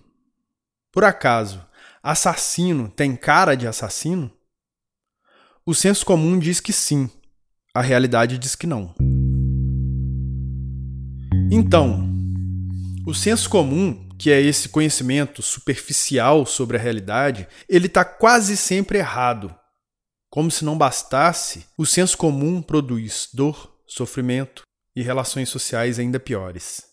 Por 0.92 1.04
acaso, 1.04 1.66
assassino 2.04 2.90
tem 2.90 3.16
cara 3.16 3.56
de 3.56 3.68
assassino? 3.68 4.32
O 5.64 5.76
senso 5.76 6.04
comum 6.04 6.40
diz 6.40 6.60
que 6.60 6.74
sim, 6.74 7.08
a 7.72 7.82
realidade 7.82 8.40
diz 8.40 8.56
que 8.56 8.66
não. 8.66 8.96
Então, 11.52 12.10
o 13.06 13.14
senso 13.14 13.48
comum, 13.48 14.10
que 14.18 14.32
é 14.32 14.42
esse 14.42 14.70
conhecimento 14.70 15.44
superficial 15.44 16.48
sobre 16.48 16.78
a 16.78 16.80
realidade, 16.80 17.48
ele 17.70 17.86
está 17.86 18.04
quase 18.04 18.58
sempre 18.58 18.98
errado. 18.98 19.56
Como 20.32 20.50
se 20.50 20.66
não 20.66 20.76
bastasse, 20.76 21.68
o 21.78 21.86
senso 21.86 22.18
comum 22.18 22.60
produz 22.60 23.30
dor, 23.32 23.72
sofrimento 23.86 24.64
e 24.96 25.04
relações 25.04 25.50
sociais 25.50 26.00
ainda 26.00 26.20
piores. 26.20 26.86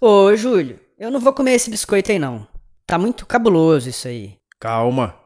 Ô, 0.00 0.34
Júlio, 0.36 0.78
eu 0.96 1.10
não 1.10 1.18
vou 1.18 1.32
comer 1.32 1.54
esse 1.54 1.70
biscoito 1.70 2.12
aí 2.12 2.20
não. 2.20 2.46
Tá 2.86 2.98
muito 2.98 3.26
cabuloso 3.26 3.88
isso 3.88 4.06
aí. 4.06 4.36
Calma, 4.60 5.18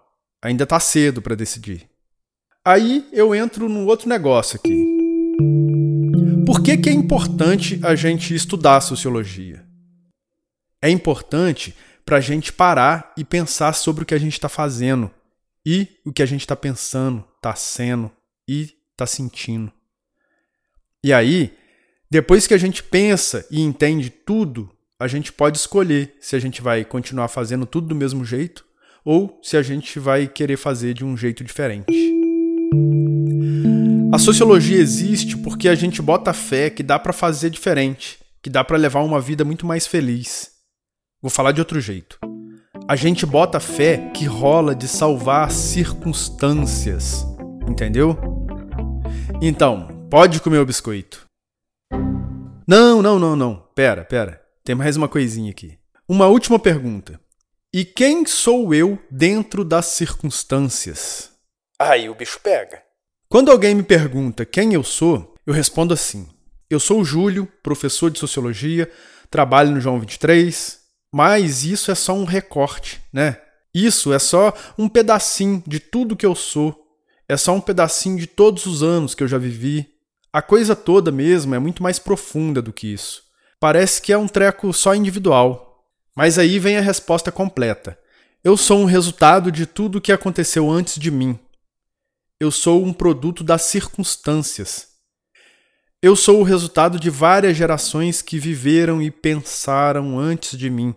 ainda 0.42 0.64
tá 0.64 0.80
cedo 0.80 1.20
para 1.20 1.34
decidir. 1.34 1.86
Aí 2.68 3.08
eu 3.12 3.34
entro 3.34 3.66
no 3.66 3.86
outro 3.86 4.10
negócio 4.10 4.60
aqui. 4.60 4.84
Por 6.44 6.62
que, 6.62 6.76
que 6.76 6.90
é 6.90 6.92
importante 6.92 7.80
a 7.82 7.94
gente 7.94 8.34
estudar 8.34 8.82
sociologia? 8.82 9.64
É 10.82 10.90
importante 10.90 11.74
para 12.04 12.18
a 12.18 12.20
gente 12.20 12.52
parar 12.52 13.14
e 13.16 13.24
pensar 13.24 13.72
sobre 13.72 14.02
o 14.02 14.06
que 14.06 14.12
a 14.12 14.18
gente 14.18 14.34
está 14.34 14.50
fazendo 14.50 15.10
e 15.64 15.88
o 16.04 16.12
que 16.12 16.22
a 16.22 16.26
gente 16.26 16.42
está 16.42 16.54
pensando, 16.54 17.24
está 17.36 17.54
sendo 17.54 18.10
e 18.46 18.74
está 18.90 19.06
sentindo. 19.06 19.72
E 21.02 21.10
aí, 21.10 21.56
depois 22.10 22.46
que 22.46 22.52
a 22.52 22.58
gente 22.58 22.82
pensa 22.82 23.46
e 23.50 23.62
entende 23.62 24.10
tudo, 24.10 24.70
a 25.00 25.08
gente 25.08 25.32
pode 25.32 25.56
escolher 25.56 26.18
se 26.20 26.36
a 26.36 26.38
gente 26.38 26.60
vai 26.60 26.84
continuar 26.84 27.28
fazendo 27.28 27.64
tudo 27.64 27.88
do 27.88 27.94
mesmo 27.94 28.26
jeito 28.26 28.62
ou 29.02 29.40
se 29.42 29.56
a 29.56 29.62
gente 29.62 29.98
vai 29.98 30.28
querer 30.28 30.58
fazer 30.58 30.92
de 30.92 31.02
um 31.02 31.16
jeito 31.16 31.42
diferente. 31.42 32.17
A 34.12 34.18
sociologia 34.18 34.78
existe 34.78 35.36
porque 35.36 35.68
a 35.68 35.74
gente 35.74 36.02
bota 36.02 36.32
fé 36.32 36.70
que 36.70 36.82
dá 36.82 36.98
para 36.98 37.12
fazer 37.12 37.50
diferente, 37.50 38.18
que 38.42 38.50
dá 38.50 38.64
para 38.64 38.76
levar 38.76 39.02
uma 39.02 39.20
vida 39.20 39.44
muito 39.44 39.66
mais 39.66 39.86
feliz. 39.86 40.50
Vou 41.22 41.30
falar 41.30 41.52
de 41.52 41.60
outro 41.60 41.80
jeito. 41.80 42.18
A 42.88 42.96
gente 42.96 43.26
bota 43.26 43.60
fé 43.60 44.10
que 44.14 44.24
rola 44.24 44.74
de 44.74 44.88
salvar 44.88 45.50
circunstâncias, 45.50 47.24
entendeu? 47.68 48.18
Então, 49.42 50.06
pode 50.10 50.40
comer 50.40 50.58
o 50.58 50.66
biscoito. 50.66 51.26
Não, 52.66 53.00
não, 53.00 53.18
não, 53.18 53.36
não. 53.36 53.62
Pera, 53.74 54.04
pera. 54.04 54.42
Tem 54.64 54.74
mais 54.74 54.96
uma 54.96 55.06
coisinha 55.06 55.50
aqui. 55.50 55.78
Uma 56.08 56.26
última 56.26 56.58
pergunta. 56.58 57.20
E 57.72 57.84
quem 57.84 58.26
sou 58.26 58.74
eu 58.74 58.98
dentro 59.10 59.64
das 59.64 59.86
circunstâncias? 59.86 61.37
Aí 61.80 62.08
o 62.08 62.14
bicho 62.14 62.40
pega. 62.42 62.82
Quando 63.28 63.52
alguém 63.52 63.74
me 63.74 63.84
pergunta 63.84 64.44
quem 64.44 64.74
eu 64.74 64.82
sou, 64.82 65.34
eu 65.46 65.54
respondo 65.54 65.94
assim: 65.94 66.28
Eu 66.68 66.80
sou 66.80 67.00
o 67.00 67.04
Júlio, 67.04 67.46
professor 67.62 68.10
de 68.10 68.18
sociologia, 68.18 68.90
trabalho 69.30 69.70
no 69.70 69.80
João 69.80 70.00
23, 70.00 70.80
mas 71.12 71.64
isso 71.64 71.90
é 71.92 71.94
só 71.94 72.14
um 72.14 72.24
recorte, 72.24 73.00
né? 73.12 73.40
Isso 73.72 74.12
é 74.12 74.18
só 74.18 74.52
um 74.76 74.88
pedacinho 74.88 75.62
de 75.66 75.78
tudo 75.78 76.16
que 76.16 76.26
eu 76.26 76.34
sou. 76.34 76.84
É 77.28 77.36
só 77.36 77.52
um 77.54 77.60
pedacinho 77.60 78.18
de 78.18 78.26
todos 78.26 78.66
os 78.66 78.82
anos 78.82 79.14
que 79.14 79.22
eu 79.22 79.28
já 79.28 79.38
vivi. 79.38 79.86
A 80.32 80.42
coisa 80.42 80.74
toda 80.74 81.12
mesmo 81.12 81.54
é 81.54 81.58
muito 81.58 81.82
mais 81.82 81.98
profunda 81.98 82.60
do 82.60 82.72
que 82.72 82.92
isso. 82.92 83.22
Parece 83.60 84.02
que 84.02 84.12
é 84.12 84.18
um 84.18 84.26
treco 84.26 84.72
só 84.72 84.94
individual. 84.94 85.84
Mas 86.16 86.38
aí 86.38 86.58
vem 86.58 86.76
a 86.76 86.80
resposta 86.80 87.30
completa. 87.30 87.96
Eu 88.42 88.56
sou 88.56 88.80
um 88.80 88.84
resultado 88.84 89.52
de 89.52 89.66
tudo 89.66 89.98
o 89.98 90.00
que 90.00 90.10
aconteceu 90.10 90.68
antes 90.70 90.98
de 90.98 91.10
mim, 91.10 91.38
eu 92.40 92.52
sou 92.52 92.84
um 92.84 92.92
produto 92.92 93.42
das 93.42 93.62
circunstâncias. 93.62 94.86
Eu 96.00 96.14
sou 96.14 96.40
o 96.40 96.44
resultado 96.44 96.98
de 96.98 97.10
várias 97.10 97.56
gerações 97.56 98.22
que 98.22 98.38
viveram 98.38 99.02
e 99.02 99.10
pensaram 99.10 100.16
antes 100.16 100.56
de 100.56 100.70
mim, 100.70 100.94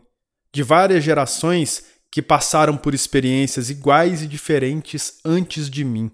de 0.54 0.62
várias 0.62 1.04
gerações 1.04 1.86
que 2.12 2.22
passaram 2.22 2.78
por 2.78 2.94
experiências 2.94 3.72
iguais 3.72 4.22
e 4.22 4.28
diferentes 4.28 5.20
antes 5.26 5.68
de 5.68 5.84
mim. 5.84 6.12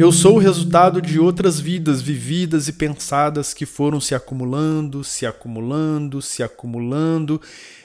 Eu 0.00 0.10
sou 0.10 0.34
o 0.34 0.40
resultado 0.40 1.00
de 1.00 1.20
outras 1.20 1.60
vidas 1.60 2.02
vividas 2.02 2.66
e 2.66 2.72
pensadas 2.72 3.54
que 3.54 3.64
foram 3.64 4.00
se 4.00 4.12
acumulando, 4.12 5.04
se 5.04 5.24
acumulando, 5.24 6.20
se 6.20 6.42
acumulando 6.42 7.40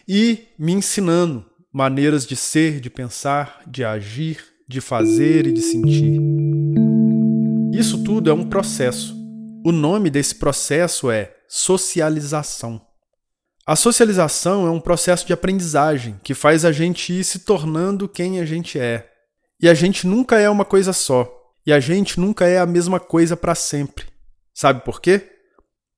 e 0.08 0.48
me 0.58 0.72
ensinando 0.72 1.46
maneiras 1.72 2.26
de 2.26 2.36
ser, 2.36 2.80
de 2.80 2.89
pensar, 2.89 3.62
de 3.68 3.84
agir, 3.84 4.49
de 4.70 4.80
fazer 4.80 5.48
e 5.48 5.52
de 5.52 5.64
sentir. 5.64 6.22
Isso 7.74 8.04
tudo 8.04 8.30
é 8.30 8.34
um 8.34 8.48
processo. 8.48 9.18
O 9.66 9.72
nome 9.72 10.12
desse 10.12 10.36
processo 10.36 11.10
é 11.10 11.36
socialização. 11.48 12.80
A 13.66 13.76
socialização 13.76 14.68
é 14.68 14.70
um 14.70 14.80
processo 14.80 15.26
de 15.26 15.34
aprendizagem 15.34 16.20
que 16.24 16.36
faz 16.36 16.66
a 16.66 16.72
gente 16.72 17.12
ir 17.12 17.24
se 17.24 17.40
tornando 17.40 18.08
quem 18.08 18.40
a 18.40 18.46
gente 18.46 18.78
é. 18.78 19.10
E 19.60 19.68
a 19.68 19.74
gente 19.74 20.06
nunca 20.06 20.40
é 20.40 20.48
uma 20.48 20.64
coisa 20.64 20.94
só. 20.94 21.36
E 21.66 21.74
a 21.74 21.80
gente 21.80 22.20
nunca 22.20 22.48
é 22.48 22.60
a 22.60 22.66
mesma 22.68 23.00
coisa 23.00 23.36
para 23.36 23.56
sempre. 23.56 24.06
Sabe 24.54 24.86
por 24.86 25.02
quê? 25.02 25.32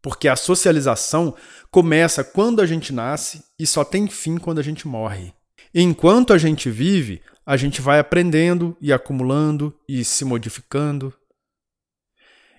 Porque 0.02 0.30
a 0.30 0.36
socialização 0.38 1.36
começa 1.70 2.24
quando 2.24 2.62
a 2.62 2.66
gente 2.66 2.94
nasce 2.94 3.44
e 3.60 3.68
só 3.68 3.84
tem 3.84 4.08
fim 4.08 4.38
quando 4.38 4.60
a 4.60 4.64
gente 4.64 4.88
morre. 4.88 5.34
Enquanto 5.74 6.34
a 6.34 6.38
gente 6.38 6.70
vive, 6.70 7.22
a 7.45 7.58
gente 7.58 7.82
vai 7.82 7.99
aprendendo 7.99 8.77
e 8.80 8.93
acumulando 8.93 9.73
e 9.88 10.04
se 10.04 10.23
modificando. 10.23 11.13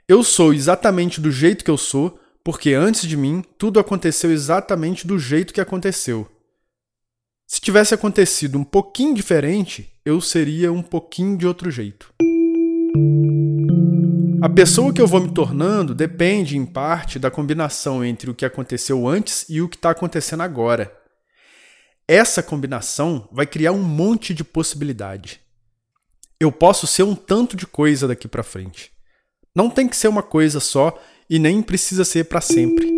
Eu 0.09 0.23
sou 0.23 0.53
exatamente 0.53 1.21
do 1.21 1.31
jeito 1.31 1.65
que 1.65 1.71
eu 1.71 1.79
sou, 1.79 2.19
porque 2.45 2.75
antes 2.75 3.07
de 3.07 3.17
mim 3.17 3.45
tudo 3.57 3.79
aconteceu 3.79 4.31
exatamente 4.31 5.07
do 5.07 5.19
jeito 5.19 5.55
que 5.55 5.61
aconteceu. 5.61 6.29
Se 7.47 7.61
tivesse 7.61 7.95
acontecido 7.95 8.59
um 8.59 8.65
pouquinho 8.65 9.15
diferente, 9.15 9.93
eu 10.05 10.21
seria 10.21 10.73
um 10.73 10.83
pouquinho 10.83 11.37
de 11.37 11.47
outro 11.47 11.71
jeito. 11.71 12.13
A 14.43 14.49
pessoa 14.49 14.93
que 14.93 15.01
eu 15.01 15.07
vou 15.07 15.21
me 15.21 15.33
tornando 15.33 15.95
depende, 15.95 16.57
em 16.57 16.67
parte, 16.67 17.19
da 17.19 17.31
combinação 17.31 18.05
entre 18.05 18.29
o 18.29 18.35
que 18.35 18.45
aconteceu 18.45 19.07
antes 19.07 19.47
e 19.49 19.61
o 19.61 19.69
que 19.69 19.77
está 19.77 19.91
acontecendo 19.91 20.43
agora. 20.43 20.93
Essa 22.09 22.43
combinação 22.43 23.29
vai 23.31 23.47
criar 23.47 23.73
um 23.73 23.83
monte 23.83 24.35
de 24.35 24.43
possibilidade. 24.43 25.41
Eu 26.41 26.51
posso 26.51 26.87
ser 26.87 27.05
um 27.05 27.15
tanto 27.15 27.57
de 27.57 27.67
coisa 27.67 28.09
daqui 28.09 28.27
para 28.27 28.43
frente. 28.43 28.91
Não 29.55 29.71
tem 29.71 29.87
que 29.87 29.97
ser 29.97 30.09
uma 30.09 30.23
coisa 30.23 30.59
só 30.59 31.01
e 31.31 31.39
nem 31.39 31.63
precisa 31.63 32.05
ser 32.05 32.25
para 32.25 32.41
sempre. 32.41 32.91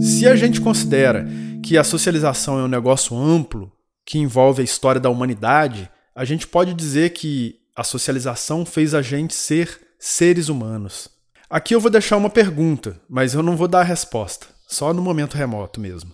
Se 0.00 0.26
a 0.26 0.34
gente 0.34 0.60
considera 0.60 1.26
que 1.62 1.78
a 1.78 1.84
socialização 1.84 2.58
é 2.58 2.64
um 2.64 2.68
negócio 2.68 3.16
amplo, 3.16 3.70
que 4.04 4.18
envolve 4.18 4.60
a 4.60 4.64
história 4.64 5.00
da 5.00 5.08
humanidade, 5.08 5.88
a 6.14 6.24
gente 6.24 6.46
pode 6.46 6.74
dizer 6.74 7.10
que 7.10 7.60
a 7.76 7.84
socialização 7.84 8.66
fez 8.66 8.94
a 8.94 9.00
gente 9.00 9.34
ser 9.34 9.80
seres 9.98 10.48
humanos. 10.48 11.08
Aqui 11.48 11.74
eu 11.74 11.80
vou 11.80 11.90
deixar 11.90 12.16
uma 12.16 12.30
pergunta, 12.30 13.00
mas 13.08 13.34
eu 13.34 13.42
não 13.42 13.56
vou 13.56 13.68
dar 13.68 13.80
a 13.80 13.84
resposta, 13.84 14.46
só 14.66 14.92
no 14.92 15.00
momento 15.00 15.36
remoto 15.36 15.80
mesmo. 15.80 16.12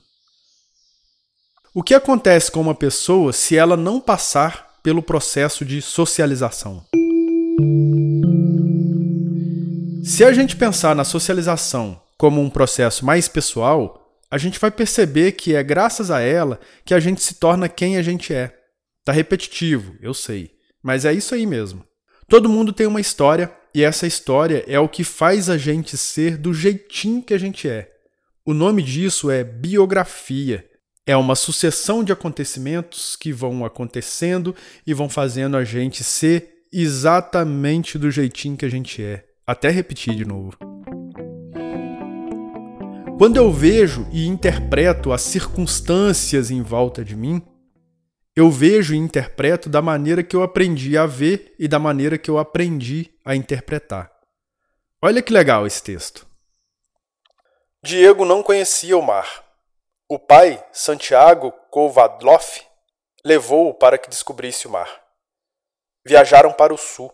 O 1.79 1.83
que 1.85 1.95
acontece 1.95 2.51
com 2.51 2.61
uma 2.61 2.75
pessoa 2.75 3.33
se 3.33 3.57
ela 3.57 3.77
não 3.77 4.01
passar 4.01 4.81
pelo 4.83 5.01
processo 5.01 5.65
de 5.65 5.81
socialização. 5.81 6.85
Se 10.03 10.25
a 10.25 10.33
gente 10.33 10.57
pensar 10.57 10.97
na 10.97 11.05
socialização 11.05 12.03
como 12.17 12.41
um 12.41 12.51
processo 12.51 13.07
mais 13.07 13.29
pessoal, 13.29 14.13
a 14.29 14.37
gente 14.37 14.59
vai 14.59 14.73
perceber 14.73 15.31
que 15.31 15.55
é 15.55 15.63
graças 15.63 16.11
a 16.11 16.19
ela 16.19 16.59
que 16.85 16.93
a 16.93 16.99
gente 16.99 17.23
se 17.23 17.35
torna 17.35 17.69
quem 17.69 17.97
a 17.97 18.03
gente 18.03 18.35
é. 18.35 18.59
Tá 19.05 19.13
repetitivo, 19.13 19.95
eu 20.03 20.13
sei, 20.13 20.51
mas 20.83 21.05
é 21.05 21.13
isso 21.13 21.33
aí 21.33 21.47
mesmo. 21.47 21.85
Todo 22.27 22.49
mundo 22.49 22.73
tem 22.73 22.89
uma 22.89 23.01
história 23.01 23.53
e 23.73 23.85
essa 23.85 24.05
história 24.05 24.65
é 24.67 24.81
o 24.81 24.89
que 24.89 25.05
faz 25.05 25.49
a 25.49 25.57
gente 25.57 25.97
ser 25.97 26.37
do 26.39 26.53
jeitinho 26.53 27.23
que 27.23 27.35
a 27.35 27.39
gente 27.39 27.69
é. 27.69 27.89
O 28.45 28.53
nome 28.53 28.83
disso 28.83 29.31
é 29.31 29.45
biografia. 29.45 30.68
É 31.09 31.17
uma 31.17 31.35
sucessão 31.35 32.05
de 32.05 32.13
acontecimentos 32.13 33.17
que 33.17 33.33
vão 33.33 33.65
acontecendo 33.65 34.55
e 34.87 34.93
vão 34.93 35.09
fazendo 35.09 35.57
a 35.57 35.65
gente 35.65 36.05
ser 36.05 36.67
exatamente 36.71 37.97
do 37.97 38.11
jeitinho 38.11 38.59
que 38.59 38.67
a 38.67 38.69
gente 38.69 39.03
é. 39.03 39.25
Até 39.47 39.71
repetir 39.71 40.15
de 40.15 40.27
novo. 40.27 40.59
Quando 43.17 43.39
eu 43.39 43.51
vejo 43.51 44.07
e 44.13 44.27
interpreto 44.27 45.11
as 45.11 45.23
circunstâncias 45.23 46.51
em 46.51 46.61
volta 46.61 47.03
de 47.03 47.17
mim, 47.17 47.41
eu 48.37 48.51
vejo 48.51 48.93
e 48.93 48.99
interpreto 48.99 49.71
da 49.71 49.81
maneira 49.81 50.23
que 50.23 50.37
eu 50.37 50.43
aprendi 50.43 50.99
a 50.99 51.07
ver 51.07 51.55
e 51.59 51.67
da 51.67 51.79
maneira 51.79 52.19
que 52.19 52.31
eu 52.31 52.37
aprendi 52.37 53.15
a 53.25 53.35
interpretar. 53.35 54.13
Olha 55.01 55.23
que 55.23 55.33
legal 55.33 55.67
esse 55.67 55.83
texto. 55.83 56.27
Diego 57.83 58.27
não 58.27 58.43
conhecia 58.43 58.95
o 58.95 59.01
mar. 59.01 59.48
O 60.09 60.19
pai, 60.19 60.65
Santiago 60.73 61.53
Kovadlov, 61.71 62.63
levou-o 63.25 63.75
para 63.75 63.99
que 63.99 64.09
descobrisse 64.09 64.67
o 64.67 64.71
mar. 64.71 65.05
Viajaram 66.05 66.53
para 66.53 66.73
o 66.73 66.79
sul. 66.79 67.13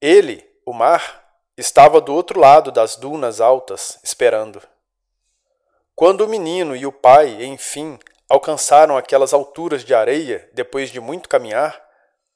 Ele, 0.00 0.48
o 0.64 0.72
mar, 0.72 1.28
Estava 1.58 2.00
do 2.00 2.14
outro 2.14 2.38
lado 2.38 2.70
das 2.70 2.94
dunas 2.94 3.40
altas, 3.40 3.98
esperando. 4.04 4.62
Quando 5.92 6.20
o 6.20 6.28
menino 6.28 6.76
e 6.76 6.86
o 6.86 6.92
pai, 6.92 7.42
enfim, 7.42 7.98
alcançaram 8.28 8.96
aquelas 8.96 9.34
alturas 9.34 9.84
de 9.84 9.92
areia, 9.92 10.48
depois 10.54 10.88
de 10.88 11.00
muito 11.00 11.28
caminhar, 11.28 11.84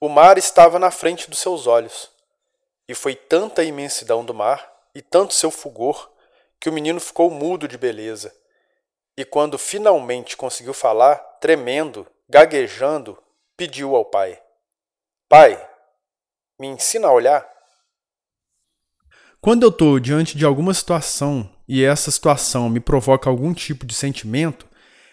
o 0.00 0.08
mar 0.08 0.38
estava 0.38 0.76
na 0.76 0.90
frente 0.90 1.30
dos 1.30 1.38
seus 1.38 1.68
olhos. 1.68 2.10
E 2.88 2.96
foi 2.96 3.14
tanta 3.14 3.62
a 3.62 3.64
imensidão 3.64 4.24
do 4.24 4.34
mar 4.34 4.68
e 4.92 5.00
tanto 5.00 5.34
seu 5.34 5.52
fulgor 5.52 6.10
que 6.58 6.68
o 6.68 6.72
menino 6.72 6.98
ficou 6.98 7.30
mudo 7.30 7.68
de 7.68 7.78
beleza. 7.78 8.34
E 9.16 9.24
quando 9.24 9.58
finalmente 9.58 10.36
conseguiu 10.36 10.72
falar, 10.72 11.16
tremendo, 11.38 12.06
gaguejando, 12.28 13.18
pediu 13.56 13.94
ao 13.94 14.04
pai: 14.04 14.40
Pai, 15.28 15.62
me 16.58 16.66
ensina 16.66 17.08
a 17.08 17.12
olhar? 17.12 17.46
Quando 19.40 19.64
eu 19.64 19.68
estou 19.68 19.98
diante 19.98 20.38
de 20.38 20.44
alguma 20.44 20.72
situação 20.72 21.50
e 21.68 21.84
essa 21.84 22.10
situação 22.10 22.70
me 22.70 22.80
provoca 22.80 23.28
algum 23.28 23.52
tipo 23.52 23.84
de 23.84 23.94
sentimento, 23.94 24.66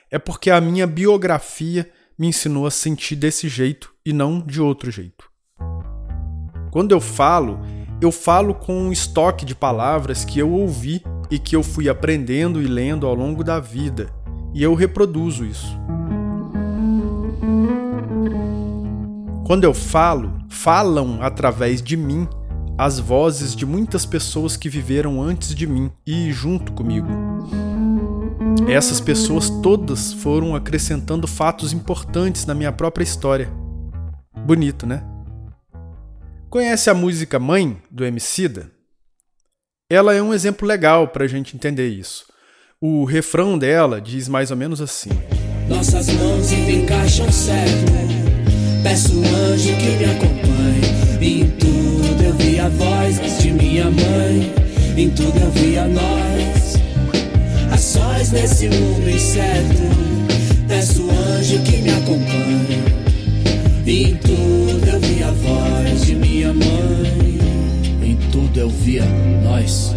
é 0.10 0.18
porque 0.18 0.50
a 0.50 0.62
minha 0.62 0.88
biografia 0.88 1.92
me 2.18 2.28
ensinou 2.28 2.68
a 2.68 2.72
sentir 2.72 3.16
desse 3.16 3.50
jeito 3.50 3.94
e 4.06 4.14
não 4.14 4.40
de 4.40 4.62
outro 4.62 4.92
jeito. 4.92 5.30
Quando 6.72 6.92
eu 6.92 7.02
falo, 7.02 7.60
eu 8.02 8.12
falo 8.12 8.54
com 8.54 8.74
um 8.74 8.92
estoque 8.92 9.44
de 9.44 9.56
palavras 9.56 10.24
que 10.24 10.40
eu 10.40 10.52
ouvi 10.52 11.04
e 11.30 11.38
que 11.38 11.56
eu 11.56 11.64
fui 11.64 11.88
aprendendo 11.88 12.62
e 12.62 12.66
lendo 12.66 13.06
ao 13.06 13.14
longo 13.14 13.44
da 13.44 13.60
vida, 13.60 14.10
e 14.54 14.64
eu 14.64 14.74
reproduzo 14.74 15.46
isso. 15.46 15.80
Quando 19.46 19.64
eu 19.64 19.74
falo, 19.74 20.34
falam 20.48 21.20
através 21.22 21.82
de 21.82 21.98
mim 21.98 22.28
as 22.78 23.00
vozes 23.00 23.56
de 23.56 23.66
muitas 23.66 24.06
pessoas 24.06 24.56
que 24.56 24.70
viveram 24.70 25.22
antes 25.22 25.54
de 25.54 25.68
mim 25.68 25.92
e 26.06 26.32
junto 26.32 26.72
comigo. 26.72 27.08
Essas 28.68 29.02
pessoas 29.02 29.50
todas 29.50 30.14
foram 30.14 30.56
acrescentando 30.56 31.28
fatos 31.28 31.74
importantes 31.74 32.46
na 32.46 32.54
minha 32.54 32.72
própria 32.72 33.04
história. 33.04 33.52
Bonito, 34.46 34.86
né? 34.86 35.04
Conhece 36.50 36.90
a 36.90 36.94
música 36.94 37.40
Mãe 37.40 37.82
do 37.92 38.06
Emicida? 38.06 38.72
Ela 39.90 40.14
é 40.14 40.22
um 40.22 40.34
exemplo 40.34 40.68
legal 40.68 41.08
para 41.08 41.26
a 41.26 41.28
gente 41.28 41.56
entender 41.56 41.88
isso. 41.88 42.26
O 42.80 43.06
refrão 43.06 43.58
dela 43.58 44.00
diz 44.00 44.28
mais 44.28 44.52
ou 44.52 44.58
menos 44.58 44.82
assim: 44.82 45.10
Nossas 45.68 46.08
mãos 46.10 46.52
encaixam 46.52 47.32
certo. 47.32 47.92
Peço 48.84 49.14
anjo 49.20 49.76
que 49.76 49.98
me 49.98 50.06
acompanhe 50.06 50.50
em 51.22 51.50
tudo 51.52 52.24
eu 52.24 52.34
vi 52.36 52.60
a 52.60 52.70
voz 52.70 53.20
de 53.40 53.52
minha 53.52 53.86
mãe, 53.86 54.54
em 54.96 55.10
tudo 55.10 55.38
eu 55.38 55.52
vi 55.52 55.78
a 55.78 55.86
nós. 55.86 56.76
A 57.72 57.78
sós 57.78 58.32
nesse 58.32 58.70
mundo 58.70 59.10
incerto, 59.10 59.84
peço 60.68 61.10
anjo 61.10 61.62
que 61.64 61.78
me 61.78 61.90
acompanhe. 61.90 62.84
Em 63.86 64.16
tudo 64.18 64.69
tudo 68.50 68.60
eu 68.60 68.70
via 68.70 69.04
nós. 69.44 69.92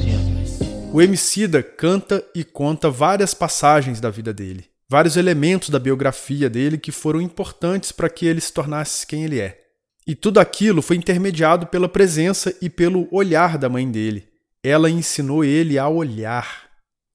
O 0.93 1.01
Emicida 1.01 1.63
canta 1.63 2.23
e 2.35 2.45
conta 2.45 2.91
várias 2.91 3.33
passagens 3.33 3.99
da 3.99 4.11
vida 4.11 4.33
dele, 4.33 4.67
vários 4.89 5.17
elementos 5.17 5.71
da 5.71 5.79
biografia 5.79 6.51
dele 6.51 6.77
que 6.77 6.93
foram 6.93 7.21
importantes 7.21 7.93
para 7.93 8.11
que 8.11 8.27
ele 8.27 8.41
se 8.41 8.53
tornasse 8.53 9.07
quem 9.07 9.25
ele 9.25 9.41
é. 9.41 9.59
E 10.07 10.15
tudo 10.15 10.39
aquilo 10.39 10.83
foi 10.83 10.97
intermediado 10.97 11.67
pela 11.67 11.89
presença 11.89 12.55
e 12.61 12.69
pelo 12.69 13.09
olhar 13.11 13.57
da 13.57 13.69
mãe 13.69 13.91
dele. 13.91 14.29
Ela 14.63 14.91
ensinou 14.91 15.45
ele 15.45 15.79
a 15.79 15.89
olhar. 15.89 16.69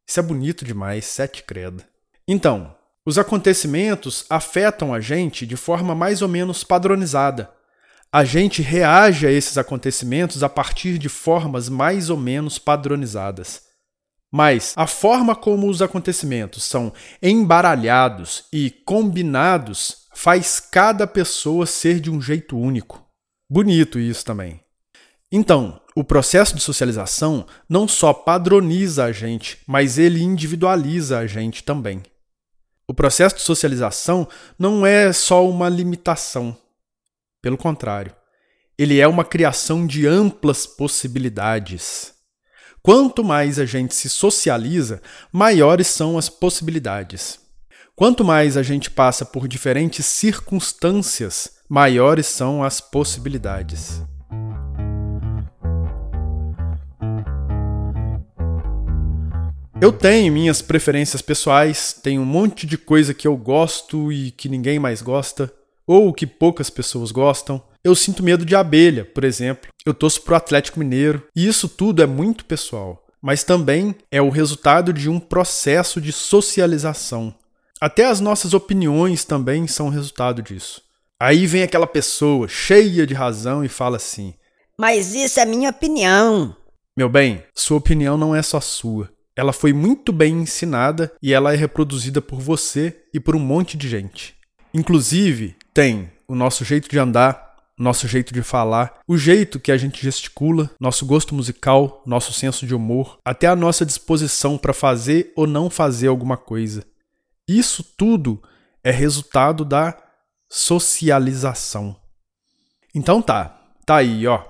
Isso 0.10 0.20
é 0.20 0.24
bonito 0.24 0.66
demais, 0.66 1.06
sete 1.06 1.44
creda. 1.44 1.84
Então, 2.28 2.76
os 3.06 3.20
acontecimentos 3.20 4.26
afetam 4.30 4.94
a 4.94 5.00
gente 5.00 5.46
de 5.46 5.56
forma 5.56 5.94
mais 5.94 6.22
ou 6.22 6.28
menos 6.28 6.64
padronizada. 6.64 7.52
A 8.12 8.24
gente 8.24 8.62
reage 8.62 9.28
a 9.28 9.32
esses 9.32 9.58
acontecimentos 9.58 10.42
a 10.42 10.50
partir 10.50 10.98
de 10.98 11.10
formas 11.10 11.68
mais 11.68 12.10
ou 12.10 12.18
menos 12.18 12.58
padronizadas. 12.58 13.64
Mas 14.32 14.74
a 14.76 14.88
forma 14.88 15.36
como 15.36 15.70
os 15.70 15.82
acontecimentos 15.82 16.64
são 16.64 16.94
embaralhados 17.22 18.46
e 18.52 18.70
combinados 18.70 20.08
faz 20.14 20.60
cada 20.60 21.06
pessoa 21.06 21.66
ser 21.66 22.00
de 22.00 22.10
um 22.10 22.22
jeito 22.22 22.58
único. 22.58 23.06
Bonito 23.50 24.00
isso 24.00 24.26
também. 24.26 24.60
Então, 25.32 25.82
o 25.96 26.04
processo 26.04 26.56
de 26.56 26.62
socialização 26.62 27.46
não 27.68 27.88
só 27.88 28.14
padroniza 28.14 29.06
a 29.06 29.12
gente, 29.12 29.60
mas 29.68 29.98
ele 29.98 30.22
individualiza 30.22 31.20
a 31.20 31.28
gente 31.28 31.64
também. 31.64 32.04
O 32.88 32.94
processo 32.94 33.36
de 33.36 33.42
socialização 33.42 34.28
não 34.58 34.86
é 34.86 35.12
só 35.12 35.48
uma 35.48 35.68
limitação. 35.68 36.58
Pelo 37.42 37.58
contrário, 37.58 38.16
ele 38.78 39.00
é 39.00 39.08
uma 39.08 39.24
criação 39.24 39.86
de 39.86 40.08
amplas 40.08 40.66
possibilidades. 40.66 42.14
Quanto 42.82 43.24
mais 43.24 43.60
a 43.60 43.66
gente 43.66 43.94
se 43.94 44.10
socializa, 44.10 45.02
maiores 45.32 45.88
são 45.88 46.18
as 46.18 46.30
possibilidades. 46.30 47.40
Quanto 47.96 48.24
mais 48.24 48.56
a 48.56 48.64
gente 48.64 48.90
passa 48.90 49.26
por 49.26 49.48
diferentes 49.48 50.06
circunstâncias, 50.06 51.50
maiores 51.68 52.28
são 52.28 52.64
as 52.64 52.80
possibilidades. 52.80 54.02
Eu 59.80 59.92
tenho 59.92 60.34
minhas 60.34 60.62
preferências 60.62 61.22
pessoais, 61.22 61.94
tenho 62.02 62.22
um 62.22 62.26
monte 62.26 62.66
de 62.66 62.78
coisa 62.80 63.14
que 63.14 63.28
eu 63.28 63.38
gosto 63.38 64.12
e 64.12 64.32
que 64.32 64.50
ninguém 64.50 64.80
mais 64.80 65.04
gosta, 65.04 65.54
ou 65.88 66.14
que 66.14 66.28
poucas 66.28 66.70
pessoas 66.70 67.12
gostam. 67.12 67.64
Eu 67.84 67.96
sinto 67.96 68.22
medo 68.22 68.46
de 68.46 68.56
abelha, 68.56 69.06
por 69.06 69.24
exemplo. 69.24 69.72
Eu 69.86 69.94
torço 69.94 70.22
pro 70.22 70.36
Atlético 70.36 70.80
Mineiro. 70.80 71.24
E 71.34 71.48
isso 71.48 71.70
tudo 71.70 72.04
é 72.04 72.06
muito 72.06 72.44
pessoal, 72.44 73.08
mas 73.22 73.46
também 73.46 73.96
é 74.12 74.22
o 74.22 74.30
resultado 74.30 74.92
de 74.92 75.10
um 75.10 75.20
processo 75.20 76.02
de 76.02 76.12
socialização. 76.12 77.34
Até 77.80 78.06
as 78.06 78.20
nossas 78.20 78.54
opiniões 78.54 79.24
também 79.24 79.66
são 79.68 79.88
resultado 79.88 80.42
disso. 80.42 80.82
Aí 81.20 81.48
vem 81.48 81.64
aquela 81.64 81.88
pessoa 81.88 82.48
cheia 82.48 83.08
de 83.08 83.14
razão 83.14 83.64
e 83.64 83.70
fala 83.70 83.98
assim: 83.98 84.34
Mas 84.78 85.16
isso 85.16 85.40
é 85.40 85.46
minha 85.46 85.70
opinião. 85.70 86.56
Meu 86.96 87.08
bem, 87.08 87.44
sua 87.56 87.78
opinião 87.78 88.18
não 88.18 88.36
é 88.36 88.42
só 88.42 88.60
sua. 88.60 89.10
Ela 89.36 89.54
foi 89.54 89.72
muito 89.72 90.12
bem 90.12 90.42
ensinada 90.42 91.12
e 91.22 91.32
ela 91.32 91.54
é 91.54 91.56
reproduzida 91.56 92.20
por 92.20 92.40
você 92.40 93.04
e 93.14 93.20
por 93.20 93.36
um 93.36 93.40
monte 93.40 93.78
de 93.78 93.88
gente. 93.88 94.36
Inclusive, 94.74 95.56
tem 95.78 96.12
o 96.28 96.34
nosso 96.34 96.66
jeito 96.66 96.90
de 96.90 96.98
andar, 96.98 97.56
nosso 97.78 98.08
jeito 98.08 98.34
de 98.34 98.42
falar, 98.42 99.00
o 99.08 99.16
jeito 99.16 99.60
que 99.60 99.72
a 99.72 99.78
gente 99.78 100.02
gesticula, 100.02 100.72
nosso 100.80 101.06
gosto 101.06 101.36
musical, 101.36 102.02
nosso 102.04 102.34
senso 102.34 102.66
de 102.66 102.74
humor, 102.74 103.20
até 103.24 103.46
a 103.46 103.56
nossa 103.56 103.86
disposição 103.86 104.58
para 104.58 104.74
fazer 104.74 105.32
ou 105.36 105.46
não 105.46 105.70
fazer 105.70 106.08
alguma 106.08 106.36
coisa. 106.36 106.84
Isso 107.48 107.84
tudo 107.96 108.42
é 108.84 108.90
resultado 108.90 109.64
da 109.64 109.96
socialização. 110.50 111.96
Então 112.96 113.22
tá, 113.22 113.62
tá 113.86 113.98
aí, 113.98 114.26
ó. 114.26 114.44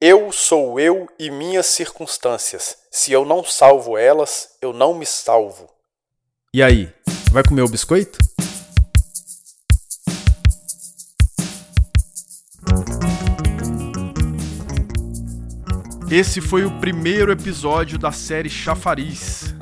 Eu 0.00 0.30
sou 0.30 0.78
eu 0.78 1.08
e 1.18 1.32
minhas 1.32 1.66
circunstâncias. 1.66 2.76
Se 2.92 3.10
eu 3.10 3.24
não 3.24 3.42
salvo 3.42 3.98
elas, 3.98 4.50
eu 4.62 4.72
não 4.72 4.94
me 4.94 5.04
salvo. 5.04 5.68
E 6.54 6.62
aí, 6.62 6.94
vai 7.32 7.42
comer 7.42 7.62
o 7.62 7.68
biscoito? 7.68 8.27
Esse 16.10 16.40
foi 16.40 16.64
o 16.64 16.70
primeiro 16.70 17.30
episódio 17.30 17.98
da 17.98 18.10
série 18.10 18.48
Chafariz. 18.48 19.54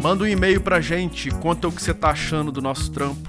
Manda 0.00 0.24
um 0.24 0.26
e-mail 0.26 0.62
pra 0.62 0.80
gente, 0.80 1.30
conta 1.30 1.68
o 1.68 1.72
que 1.72 1.82
você 1.82 1.92
tá 1.92 2.08
achando 2.08 2.50
do 2.50 2.62
nosso 2.62 2.90
trampo. 2.90 3.28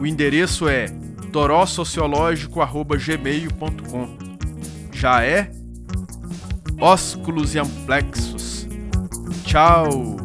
O 0.00 0.06
endereço 0.06 0.68
é 0.68 0.86
torossociológico.gmail.com 1.32 4.18
Já 4.92 5.22
é? 5.22 5.52
Ósculos 6.80 7.54
e 7.54 7.60
amplexos. 7.60 8.66
Tchau! 9.44 10.19